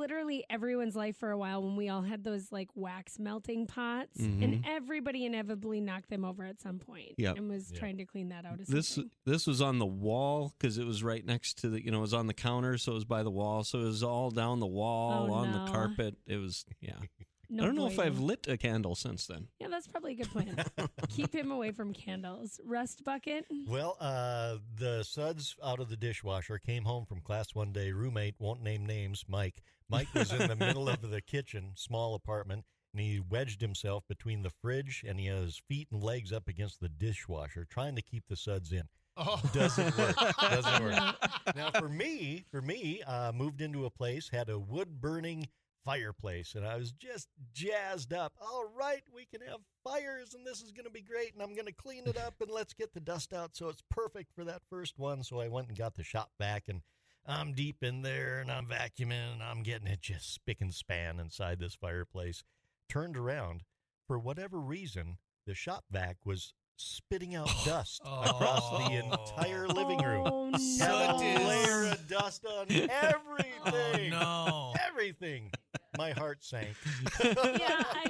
That 0.02 0.06
was 0.06 0.12
literally 0.12 0.44
everyone's 0.50 0.96
life 0.96 1.16
for 1.18 1.30
a 1.32 1.38
while 1.38 1.62
when 1.64 1.76
we 1.76 1.88
all 1.90 2.02
had 2.02 2.24
those 2.24 2.52
like 2.52 2.70
wax 2.76 3.20
melting 3.20 3.68
pots, 3.68 4.20
Mhm. 4.20 4.44
and 4.44 4.66
everybody 4.68 5.26
inevitably 5.26 5.80
knocked 5.80 6.10
them 6.10 6.26
over 6.26 6.44
at 6.44 6.60
some 6.60 6.80
point. 6.80 7.14
Yep. 7.18 7.38
and 7.38 7.50
was 7.50 7.72
Yep. 7.72 7.80
trying 7.80 7.98
to 7.98 8.06
clean 8.06 8.30
that 8.30 8.46
out. 8.46 8.58
This 8.66 8.90
something. 8.90 9.12
this 9.26 9.46
was 9.48 9.62
on 9.62 9.78
the 9.80 9.86
wall 9.86 10.54
because 10.58 10.78
it 10.78 10.86
was 10.86 11.04
right 11.04 11.24
next 11.26 11.60
to 11.60 11.70
the 11.70 11.84
you 11.84 11.92
know 11.92 12.00
it 12.00 12.02
was 12.02 12.14
on 12.14 12.28
the 12.28 12.34
counter, 12.34 12.78
so 12.78 12.92
it 12.94 12.96
was 12.96 13.06
by 13.06 13.22
the 13.24 13.32
wall, 13.32 13.64
so 13.64 13.80
it 13.80 13.84
was 13.86 14.04
all 14.04 14.32
down 14.32 14.60
the 14.60 14.68
wall 14.68 15.28
Oh, 15.30 15.34
on 15.34 15.52
no. 15.52 15.66
the 15.66 15.72
carpet. 15.72 16.18
It 16.26 16.38
was 16.38 16.66
yeah. 16.82 16.98
No 17.54 17.64
I 17.64 17.66
don't 17.66 17.76
know 17.76 17.88
if 17.88 18.00
I've 18.00 18.18
lit 18.18 18.48
a 18.48 18.56
candle 18.58 18.96
since 18.96 19.28
then. 19.28 19.50
Yeah, 19.60 19.68
that's 19.68 19.86
probably 19.86 20.14
a 20.14 20.16
good 20.16 20.30
plan. 20.30 20.56
Keep 21.10 21.36
him 21.36 21.52
away 21.52 21.72
from 21.74 21.92
candles. 21.92 22.62
Rust 22.64 23.04
bucket. 23.04 23.46
Well, 23.68 23.98
uh, 24.00 24.60
the 24.78 25.04
suds 25.04 25.58
out 25.62 25.82
of 25.82 25.90
the 25.90 25.98
dishwasher 25.98 26.60
came 26.60 26.86
home 26.86 27.04
from 27.06 27.20
class 27.20 27.54
one 27.54 27.74
day. 27.74 27.92
Roommate 27.92 28.36
won't 28.40 28.64
name 28.64 28.86
names. 28.86 29.26
Mike. 29.28 29.62
Mike 29.91 30.08
was 30.15 30.32
in 30.32 30.47
the 30.47 30.56
middle 30.56 30.88
of 30.88 31.10
the 31.10 31.21
kitchen, 31.21 31.73
small 31.75 32.15
apartment, 32.15 32.63
and 32.93 33.01
he 33.01 33.19
wedged 33.19 33.60
himself 33.60 34.06
between 34.08 34.41
the 34.41 34.49
fridge 34.49 35.04
and 35.06 35.19
he 35.19 35.25
had 35.25 35.39
his 35.39 35.62
feet 35.67 35.89
and 35.91 36.01
legs 36.01 36.32
up 36.32 36.47
against 36.47 36.80
the 36.80 36.88
dishwasher, 36.88 37.67
trying 37.69 37.97
to 37.97 38.01
keep 38.01 38.23
the 38.30 38.38
suds 38.38 38.71
in. 38.71 38.84
Oh. 39.17 39.41
Doesn't 39.54 39.97
work. 39.97 40.15
Doesn't 40.39 40.84
work. 40.84 41.15
now 41.56 41.71
for 41.71 41.89
me, 41.89 42.45
for 42.49 42.62
me, 42.62 43.01
uh, 43.06 43.34
moved 43.34 43.60
into 43.60 43.86
a 43.86 43.89
place 43.89 44.30
had 44.32 44.49
a 44.49 44.58
wood 44.58 45.01
burning 45.01 45.49
fireplace, 45.84 46.56
and 46.56 46.65
I 46.65 46.77
was 46.77 46.93
just 46.93 47.27
jazzed 47.54 48.13
up. 48.13 48.34
All 48.41 48.65
right, 48.73 49.04
we 49.13 49.25
can 49.25 49.41
have 49.47 49.60
fires, 49.84 50.34
and 50.34 50.45
this 50.47 50.62
is 50.62 50.71
going 50.71 50.86
to 50.86 50.91
be 50.91 51.01
great, 51.01 51.34
and 51.34 51.43
I'm 51.43 51.54
going 51.54 51.65
to 51.65 51.73
clean 51.73 52.04
it 52.08 52.17
up, 52.17 52.36
and 52.39 52.49
let's 52.49 52.73
get 52.73 52.93
the 52.93 53.01
dust 53.01 53.34
out 53.34 53.58
so 53.58 53.67
it's 53.67 53.84
perfect 53.89 54.32
for 54.34 54.45
that 54.45 54.62
first 54.69 54.97
one. 54.97 55.23
So 55.23 55.41
I 55.41 55.49
went 55.49 55.67
and 55.67 55.77
got 55.77 55.95
the 55.95 56.04
shop 56.04 56.30
vac 56.39 56.69
and 56.69 56.82
I'm 57.28 57.54
deep 57.54 57.84
in 57.84 58.02
there, 58.02 58.40
and 58.40 58.52
I'm 58.52 58.66
vacuuming, 58.66 59.34
and 59.34 59.44
I'm 59.44 59.62
getting 59.64 59.88
it 59.88 60.02
just 60.02 60.34
spick 60.34 60.58
and 60.62 60.74
span 60.74 61.20
inside 61.20 61.60
this 61.60 61.76
fireplace. 61.76 62.44
Turned 62.90 63.16
around, 63.16 63.62
for 64.08 64.18
whatever 64.20 64.60
reason, 64.60 65.18
the 65.46 65.54
shop 65.54 65.86
vac 65.92 66.18
was 66.26 66.54
spitting 66.78 67.36
out 67.36 67.50
dust 67.66 68.02
across 68.04 68.70
the 68.72 69.02
Oh. 69.04 69.24
entire 69.34 69.68
living 69.68 70.00
room. 70.02 70.24
Oh 70.26 70.58
Soot 70.58 70.88
Had 70.88 71.12
a 71.12 71.48
layer 71.48 71.92
of 71.92 72.08
dust 72.08 72.46
on 72.46 72.66
everything. 72.72 72.90
Oh 73.64 73.70
everything. 73.76 74.10
no. 74.10 74.74
Everything. 74.88 75.52
My 75.98 76.12
heart 76.12 76.44
sank. 76.44 76.76
yeah, 77.24 77.34
I 77.38 78.06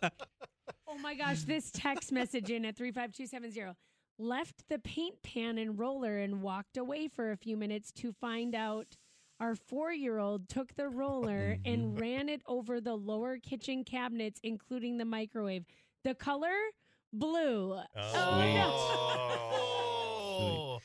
bet. 0.00 0.12
Oh 0.88 0.96
my 0.98 1.14
gosh, 1.16 1.42
this 1.42 1.70
text 1.72 2.12
message 2.12 2.50
in 2.50 2.64
at 2.64 2.76
35270 2.76 3.76
left 4.18 4.68
the 4.68 4.78
paint 4.78 5.22
pan 5.22 5.58
and 5.58 5.78
roller 5.78 6.18
and 6.18 6.42
walked 6.42 6.76
away 6.76 7.08
for 7.08 7.32
a 7.32 7.36
few 7.36 7.56
minutes 7.56 7.92
to 7.92 8.12
find 8.12 8.54
out 8.54 8.96
our 9.40 9.54
four 9.56 9.92
year 9.92 10.18
old 10.18 10.48
took 10.48 10.74
the 10.76 10.88
roller 10.88 11.58
and 11.64 11.82
mm-hmm. 11.82 11.98
ran 11.98 12.28
it 12.28 12.42
over 12.46 12.80
the 12.80 12.94
lower 12.94 13.38
kitchen 13.38 13.82
cabinets, 13.82 14.38
including 14.44 14.98
the 14.98 15.04
microwave. 15.04 15.64
The 16.04 16.14
color? 16.14 16.54
Blue. 17.12 17.76
Oh. 17.96 19.08
oh 20.40 20.78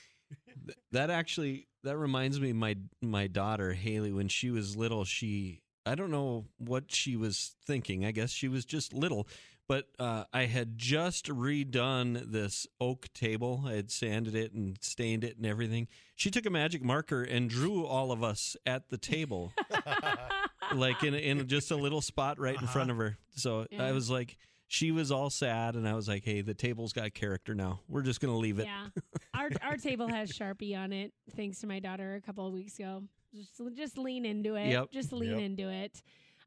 Th- 0.66 0.78
that 0.92 1.10
actually 1.10 1.68
that 1.84 1.98
reminds 1.98 2.40
me 2.40 2.50
of 2.50 2.56
my 2.56 2.76
my 3.02 3.28
daughter 3.28 3.74
Haley. 3.74 4.12
When 4.12 4.28
she 4.28 4.50
was 4.50 4.76
little 4.76 5.06
she 5.06 5.62
I 5.86 5.96
don't 5.96 6.12
know 6.12 6.46
what 6.58 6.92
she 6.92 7.16
was 7.16 7.56
thinking. 7.66 8.06
I 8.06 8.12
guess 8.12 8.32
she 8.32 8.48
was 8.48 8.66
just 8.66 8.94
little 8.94 9.28
but 9.68 9.88
uh, 10.00 10.24
I 10.34 10.46
had 10.46 10.78
just 10.78 11.28
redone 11.28 12.32
this 12.32 12.68
oak 12.80 13.08
table 13.14 13.64
I 13.66 13.74
had 13.74 13.92
sanded 13.92 14.36
it 14.36 14.54
and 14.54 14.78
stained 14.82 15.24
it 15.24 15.38
and 15.38 15.46
everything 15.46 15.88
she 16.16 16.32
took 16.32 16.46
a 16.46 16.50
magic 16.50 16.84
marker 16.84 17.22
and 17.24 17.50
drew 17.50 17.86
all 17.86 18.12
of 18.12 18.24
us 18.24 18.56
at 18.66 18.90
the 18.90 18.98
table 18.98 19.52
like 20.76 21.04
in 21.04 21.14
in 21.14 21.48
just 21.48 21.72
a 21.72 21.76
little 21.76 22.02
spot 22.02 22.40
right 22.40 22.56
in 22.56 22.64
Uh-huh. 22.64 22.74
front 22.74 22.92
of 22.92 22.98
her 22.98 23.18
so 23.36 23.66
Yeah. 23.72 23.86
I 23.86 23.92
was 23.92 24.10
like 24.10 24.38
she 24.70 24.92
was 24.92 25.12
all 25.12 25.30
sad 25.30 25.76
and 25.76 25.88
I 25.88 25.94
was 25.94 26.08
like 26.08 26.24
hey 26.26 26.42
the 26.42 26.54
table's 26.54 26.94
got 26.94 27.14
character 27.14 27.56
now 27.56 27.80
we're 27.88 28.02
just 28.02 28.20
gonna 28.20 28.38
leave 28.38 28.60
it 28.60 28.66
Yeah. 28.66 28.88
Our 29.34 29.50
our 29.62 29.78
table 29.78 30.08
has 30.08 30.32
Sharpie 30.32 30.76
on 30.78 30.92
it, 30.92 31.14
thanks 31.36 31.60
to 31.62 31.68
my 31.68 31.80
daughter 31.80 32.16
a 32.16 32.22
couple 32.22 32.48
of 32.48 32.54
weeks 32.54 32.80
ago. 32.80 33.04
Just 33.36 33.62
just 33.76 33.98
lean 34.00 34.26
into 34.26 34.56
it. 34.56 34.68
Yep. 34.70 34.92
Just 34.92 35.14
lean 35.14 35.34
Yep. 35.34 35.40
into 35.42 35.70
it. 35.70 36.02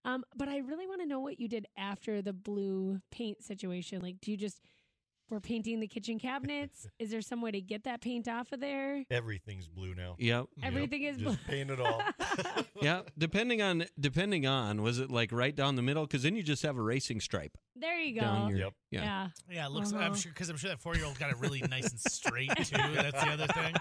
Um, 0.05 0.25
but 0.35 0.49
I 0.49 0.59
really 0.59 0.87
want 0.87 1.01
to 1.03 1.07
know 1.07 1.21
what 1.21 1.39
you 1.41 1.49
did 1.49 1.67
after 1.77 2.23
the 2.23 2.33
blue 2.33 3.01
paint 3.11 3.43
situation. 3.43 4.01
Like, 4.01 4.21
do 4.21 4.31
you 4.31 4.37
just 4.37 4.61
we're 5.29 5.39
painting 5.41 5.79
the 5.79 5.87
kitchen 5.87 6.19
cabinets? 6.19 6.89
Is 6.99 7.11
there 7.13 7.21
some 7.21 7.41
way 7.41 7.53
to 7.53 7.61
get 7.61 7.85
that 7.85 8.01
paint 8.01 8.27
off 8.27 8.51
of 8.51 8.59
there? 8.59 9.05
Everything's 9.13 9.69
blue 9.69 9.95
now. 9.95 10.17
yep 10.19 10.47
Everything 10.63 11.03
is 11.05 11.19
blue. 11.19 11.27
Just 11.35 11.47
paint 11.47 11.71
it 11.71 11.81
all. 11.81 12.03
yeah, 12.83 13.03
depending 13.17 13.63
on 13.63 13.85
depending 14.01 14.47
on 14.47 14.83
was 14.83 14.99
it 14.99 15.09
like 15.11 15.31
right 15.33 15.55
down 15.55 15.77
the 15.77 15.83
middle? 15.83 16.05
Because 16.07 16.23
then 16.25 16.35
you 16.35 16.43
just 16.43 16.63
have 16.65 16.77
a 16.79 16.83
racing 16.83 17.21
stripe 17.21 17.57
there 17.77 17.99
you 18.01 18.15
go. 18.17 18.23
down 18.23 18.49
your 18.51 18.59
Yep. 18.59 18.73
yeah. 18.91 19.03
yeah. 19.03 19.29
Yeah, 19.53 19.67
it 19.67 19.71
looks. 19.73 19.93
I'm 19.93 19.99
Uh-huh. 20.01 20.15
sure 20.15 20.33
because 20.33 20.49
I'm 20.51 20.57
sure 20.57 20.71
that 20.71 20.81
four 20.81 20.97
year 20.97 21.05
old 21.05 21.19
got 21.19 21.31
it 21.31 21.37
really 21.39 21.61
nice 21.71 21.91
and 21.91 22.01
straight 22.01 22.51
too. 22.57 22.77
That's 22.95 23.23
the 23.23 23.31
other 23.31 23.47
thing. 23.47 23.75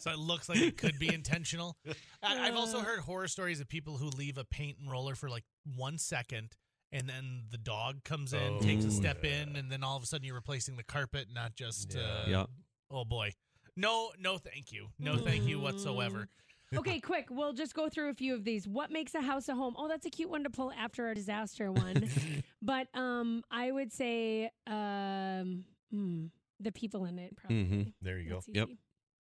So 0.00 0.10
it 0.10 0.18
looks 0.18 0.48
like 0.48 0.58
it 0.58 0.76
could 0.76 0.98
be 0.98 1.12
intentional. 1.14 1.76
I, 2.22 2.48
I've 2.48 2.56
also 2.56 2.80
heard 2.80 3.00
horror 3.00 3.28
stories 3.28 3.60
of 3.60 3.68
people 3.68 3.96
who 3.96 4.08
leave 4.08 4.38
a 4.38 4.44
paint 4.44 4.78
and 4.80 4.90
roller 4.90 5.14
for 5.14 5.28
like 5.28 5.44
one 5.76 5.98
second, 5.98 6.52
and 6.92 7.08
then 7.08 7.44
the 7.50 7.58
dog 7.58 8.04
comes 8.04 8.32
in, 8.32 8.40
Oh, 8.56 8.60
takes 8.60 8.84
a 8.84 8.88
yeah. 8.88 8.94
step 8.94 9.24
in, 9.24 9.56
and 9.56 9.70
then 9.70 9.82
all 9.82 9.96
of 9.96 10.02
a 10.02 10.06
sudden 10.06 10.24
you're 10.26 10.34
replacing 10.34 10.76
the 10.76 10.84
carpet, 10.84 11.28
not 11.32 11.54
just. 11.54 11.94
Yeah. 11.94 12.02
Uh, 12.02 12.24
Yeah. 12.28 12.44
Oh 12.90 13.04
boy. 13.04 13.32
No, 13.76 14.10
no, 14.18 14.38
thank 14.38 14.72
you. 14.72 14.88
No, 14.98 15.16
thank 15.18 15.44
you 15.44 15.60
whatsoever. 15.60 16.28
okay, 16.74 16.98
quick. 17.00 17.26
We'll 17.30 17.52
just 17.52 17.74
go 17.74 17.88
through 17.88 18.08
a 18.10 18.14
few 18.14 18.34
of 18.34 18.42
these. 18.44 18.66
What 18.66 18.90
makes 18.90 19.14
a 19.14 19.20
house 19.20 19.48
a 19.48 19.54
home? 19.54 19.74
Oh, 19.76 19.86
that's 19.88 20.06
a 20.06 20.10
cute 20.10 20.30
one 20.30 20.44
to 20.44 20.50
pull 20.50 20.72
after 20.72 21.10
a 21.10 21.14
disaster 21.14 21.70
one. 21.70 22.08
but 22.62 22.88
um, 22.94 23.42
I 23.50 23.70
would 23.70 23.92
say 23.92 24.50
um, 24.66 25.64
hmm, 25.92 26.26
the 26.60 26.72
people 26.72 27.04
in 27.04 27.18
it. 27.18 27.36
Probably. 27.36 27.56
Mm-hmm. 27.64 27.82
There 28.02 28.18
you 28.18 28.30
go. 28.30 28.34
That's 28.36 28.48
Yep. 28.52 28.68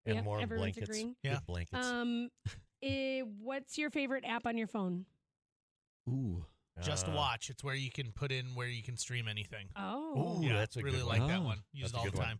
Easy. 0.06 0.12
And 0.12 0.16
Yep, 0.18 0.26
warm 0.26 0.42
everyone's 0.42 0.76
blankets. 0.76 0.90
agreeing. 0.90 1.16
Yeah. 1.24 1.34
Good 1.36 1.46
blankets. 1.48 1.86
Um, 1.88 2.30
eh, 2.84 3.22
what's 3.22 3.78
your 3.78 3.90
favorite 3.90 4.24
app 4.26 4.46
on 4.46 4.58
your 4.58 4.68
phone? 4.68 5.06
Ooh. 6.10 6.46
Just 6.84 7.08
Uh, 7.08 7.12
watch. 7.14 7.50
It's 7.50 7.64
where 7.64 7.74
you 7.76 7.90
can 7.90 8.12
put 8.12 8.32
in 8.32 8.54
where 8.54 8.68
you 8.68 8.84
can 8.84 8.98
stream 8.98 9.28
anything. 9.30 9.70
Oh, 9.78 10.40
Ooh, 10.42 10.46
yeah, 10.46 10.54
that's 10.58 10.76
a 10.76 10.82
really 10.84 10.98
good 10.98 11.06
like 11.06 11.20
one. 11.22 11.30
that 11.30 11.42
one. 11.42 11.64
Use 11.72 11.92
that's 11.92 11.94
it 11.94 11.96
a 11.96 12.00
all 12.00 12.06
the 12.06 12.12
good 12.12 12.18
one. 12.18 12.28
time. 12.28 12.40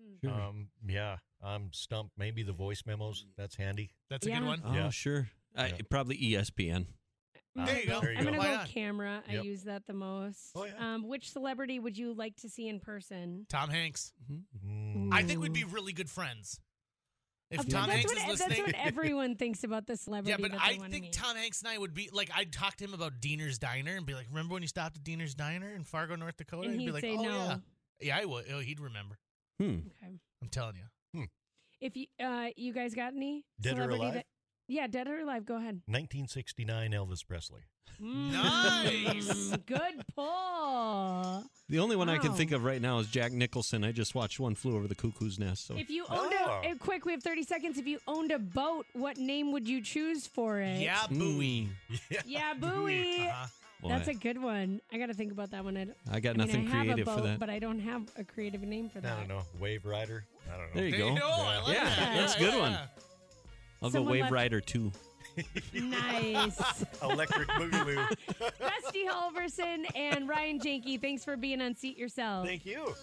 Hmm. 0.00 0.28
Sure. 0.28 0.40
Um, 0.40 0.68
yeah, 0.88 1.18
I'm 1.42 1.72
stumped. 1.74 2.16
Maybe 2.16 2.42
the 2.42 2.54
voice 2.54 2.82
memos. 2.86 3.26
That's 3.36 3.56
handy. 3.56 3.90
That's 4.08 4.26
a 4.26 4.30
Yeah. 4.30 4.38
good 4.38 4.46
one. 4.46 4.62
Oh, 4.64 4.72
Yeah. 4.74 4.90
sure. 4.90 5.30
I, 5.54 5.66
Yeah. 5.68 5.76
Probably 5.90 6.16
ESPN. 6.16 6.86
I'm 7.56 7.66
There 7.66 7.74
gonna 7.74 7.80
you 7.80 7.86
go. 7.86 8.00
I'm 8.20 8.24
gonna 8.24 8.38
Why 8.38 8.46
go 8.46 8.56
not? 8.58 8.68
camera. 8.68 9.24
I 9.28 9.32
Yep. 9.34 9.44
use 9.44 9.64
that 9.64 9.84
the 9.86 9.92
most. 9.92 10.52
Oh, 10.54 10.64
yeah. 10.64 10.94
Um, 10.94 11.02
which 11.06 11.30
celebrity 11.30 11.78
would 11.80 11.98
you 11.98 12.14
like 12.14 12.36
to 12.36 12.48
see 12.48 12.66
in 12.68 12.80
person? 12.80 13.44
Tom 13.50 13.68
Hanks. 13.70 14.14
Mm, 14.64 15.12
I 15.12 15.22
think 15.24 15.40
we'd 15.40 15.52
be 15.52 15.64
really 15.64 15.92
good 15.92 16.08
friends. 16.08 16.60
If 17.50 17.68
Tom 17.68 17.88
that's 17.88 17.92
Hanks 17.92 18.14
what, 18.14 18.32
is 18.32 18.38
that's 18.38 18.58
what 18.58 18.74
everyone 18.78 19.34
thinks 19.34 19.64
about 19.64 19.86
the 19.86 19.96
celebrity. 19.96 20.30
yeah, 20.30 20.36
but 20.40 20.52
that 20.52 20.60
they 20.68 20.74
I 20.76 20.78
wanna 20.78 20.90
think 20.90 21.04
meet. 21.06 21.12
Tom 21.12 21.34
Hanks 21.36 21.62
and 21.62 21.68
I 21.68 21.78
would 21.78 21.94
be 21.94 22.08
like, 22.12 22.30
I'd 22.34 22.52
talk 22.52 22.76
to 22.76 22.84
him 22.84 22.94
about 22.94 23.20
Diener's 23.20 23.58
Diner 23.58 23.96
and 23.96 24.06
be 24.06 24.14
like, 24.14 24.26
"Remember 24.30 24.54
when 24.54 24.62
you 24.62 24.68
stopped 24.68 24.96
at 24.96 25.02
Diener's 25.04 25.34
Diner 25.34 25.68
in 25.74 25.82
Fargo, 25.82 26.14
North 26.14 26.36
Dakota?" 26.36 26.68
and 26.68 26.74
he'd 26.74 26.80
he'd 26.80 26.86
be 26.86 26.92
like, 26.92 27.02
say 27.02 27.16
"Oh 27.16 27.22
no. 27.22 27.28
yeah, 27.30 27.56
yeah, 28.00 28.18
I 28.18 28.24
would." 28.24 28.44
Oh, 28.52 28.60
he'd 28.60 28.78
remember. 28.80 29.18
Hmm. 29.58 29.64
Okay. 30.02 30.18
I'm 30.42 30.48
telling 30.50 30.76
you. 30.76 31.26
If 31.80 31.96
you 31.96 32.06
uh, 32.22 32.48
you 32.56 32.72
guys 32.74 32.94
got 32.94 33.14
any 33.14 33.44
Dead 33.60 33.72
or 33.72 33.76
celebrity 33.76 34.02
alive? 34.02 34.14
that? 34.14 34.26
Yeah, 34.70 34.86
dead 34.86 35.08
or 35.08 35.18
alive. 35.18 35.44
Go 35.44 35.56
ahead. 35.56 35.82
1969 35.86 36.92
Elvis 36.92 37.26
Presley. 37.26 37.62
Nice. 37.98 39.50
Mm, 39.50 39.66
Good 39.66 40.04
pull. 40.14 41.44
The 41.68 41.78
only 41.78 41.96
one 41.96 42.08
I 42.08 42.18
can 42.18 42.32
think 42.32 42.52
of 42.52 42.64
right 42.64 42.80
now 42.80 42.98
is 43.00 43.08
Jack 43.08 43.32
Nicholson. 43.32 43.84
I 43.84 43.92
just 43.92 44.14
watched 44.14 44.40
One 44.40 44.54
Flew 44.54 44.76
Over 44.76 44.86
the 44.88 44.94
Cuckoo's 44.94 45.38
Nest. 45.38 45.66
So 45.66 45.76
If 45.76 45.90
you 45.90 46.04
owned 46.08 46.32
Oh. 46.38 46.60
a, 46.64 46.70
uh, 46.70 46.74
quick, 46.76 47.04
we 47.04 47.12
have 47.12 47.22
30 47.22 47.42
seconds. 47.42 47.78
If 47.78 47.86
you 47.86 47.98
owned 48.06 48.30
a 48.30 48.38
boat, 48.38 48.86
what 48.94 49.18
name 49.18 49.52
would 49.52 49.68
you 49.68 49.82
choose 49.82 50.26
for 50.26 50.60
it? 50.60 50.80
Yeah, 50.80 51.04
buoy. 51.10 51.68
Yeah. 52.10 52.20
Yeah, 52.26 52.54
buoy. 52.54 53.26
Uh-huh. 53.26 53.46
Boy, 53.82 53.88
That's 53.88 54.08
a 54.08 54.14
good 54.14 54.40
one. 54.42 54.80
I 54.92 54.98
got 54.98 55.06
to 55.06 55.14
think 55.14 55.32
about 55.32 55.50
that 55.52 55.64
one. 55.64 55.74
I, 55.76 55.84
don't- 55.84 55.96
I 56.10 56.20
got 56.20 56.30
I 56.30 56.38
mean, 56.38 56.46
nothing 56.46 56.68
I 56.68 56.70
have 56.70 56.84
creative 56.84 57.08
a 57.08 57.10
boat, 57.10 57.16
for 57.20 57.26
that. 57.28 57.38
but 57.40 57.48
I 57.50 57.58
don't 57.58 57.80
have 57.80 58.02
a 58.18 58.24
creative 58.24 58.60
name 58.62 58.90
for 58.90 59.00
that. 59.00 59.12
I 59.12 59.18
don't 59.20 59.28
know. 59.28 59.42
Wave 59.58 59.84
Rider. 59.86 60.24
I 60.46 60.56
don't 60.58 60.60
know. 60.60 60.66
There 60.74 60.84
you 60.84 60.90
There 60.90 61.00
go. 61.00 61.14
you 61.14 61.20
go. 61.20 61.28
I 61.28 61.60
like 61.62 61.74
Yeah, 61.76 61.84
that. 61.84 62.16
that's 62.16 62.36
a 62.36 62.40
Yeah, 62.40 62.44
good 62.46 62.54
yeah, 62.54 62.60
one. 62.60 62.78
Yeah. 63.80 63.86
I'll 63.86 63.90
go 63.90 64.02
Wave 64.02 64.22
left- 64.22 64.32
Rider 64.32 64.60
too. 64.60 64.92
Nice. 65.72 66.60
Electric 67.02 67.48
Boogaloo. 67.48 67.96
Rusty 68.60 69.06
Halvorson 69.06 69.84
and 69.94 70.28
Ryan 70.28 70.58
Janke, 70.58 71.00
thanks 71.00 71.24
for 71.24 71.36
being 71.36 71.60
on 71.62 71.74
Seat 71.74 71.96
Yourself. 71.96 72.46
Thank 72.46 72.66
you. 72.66 72.94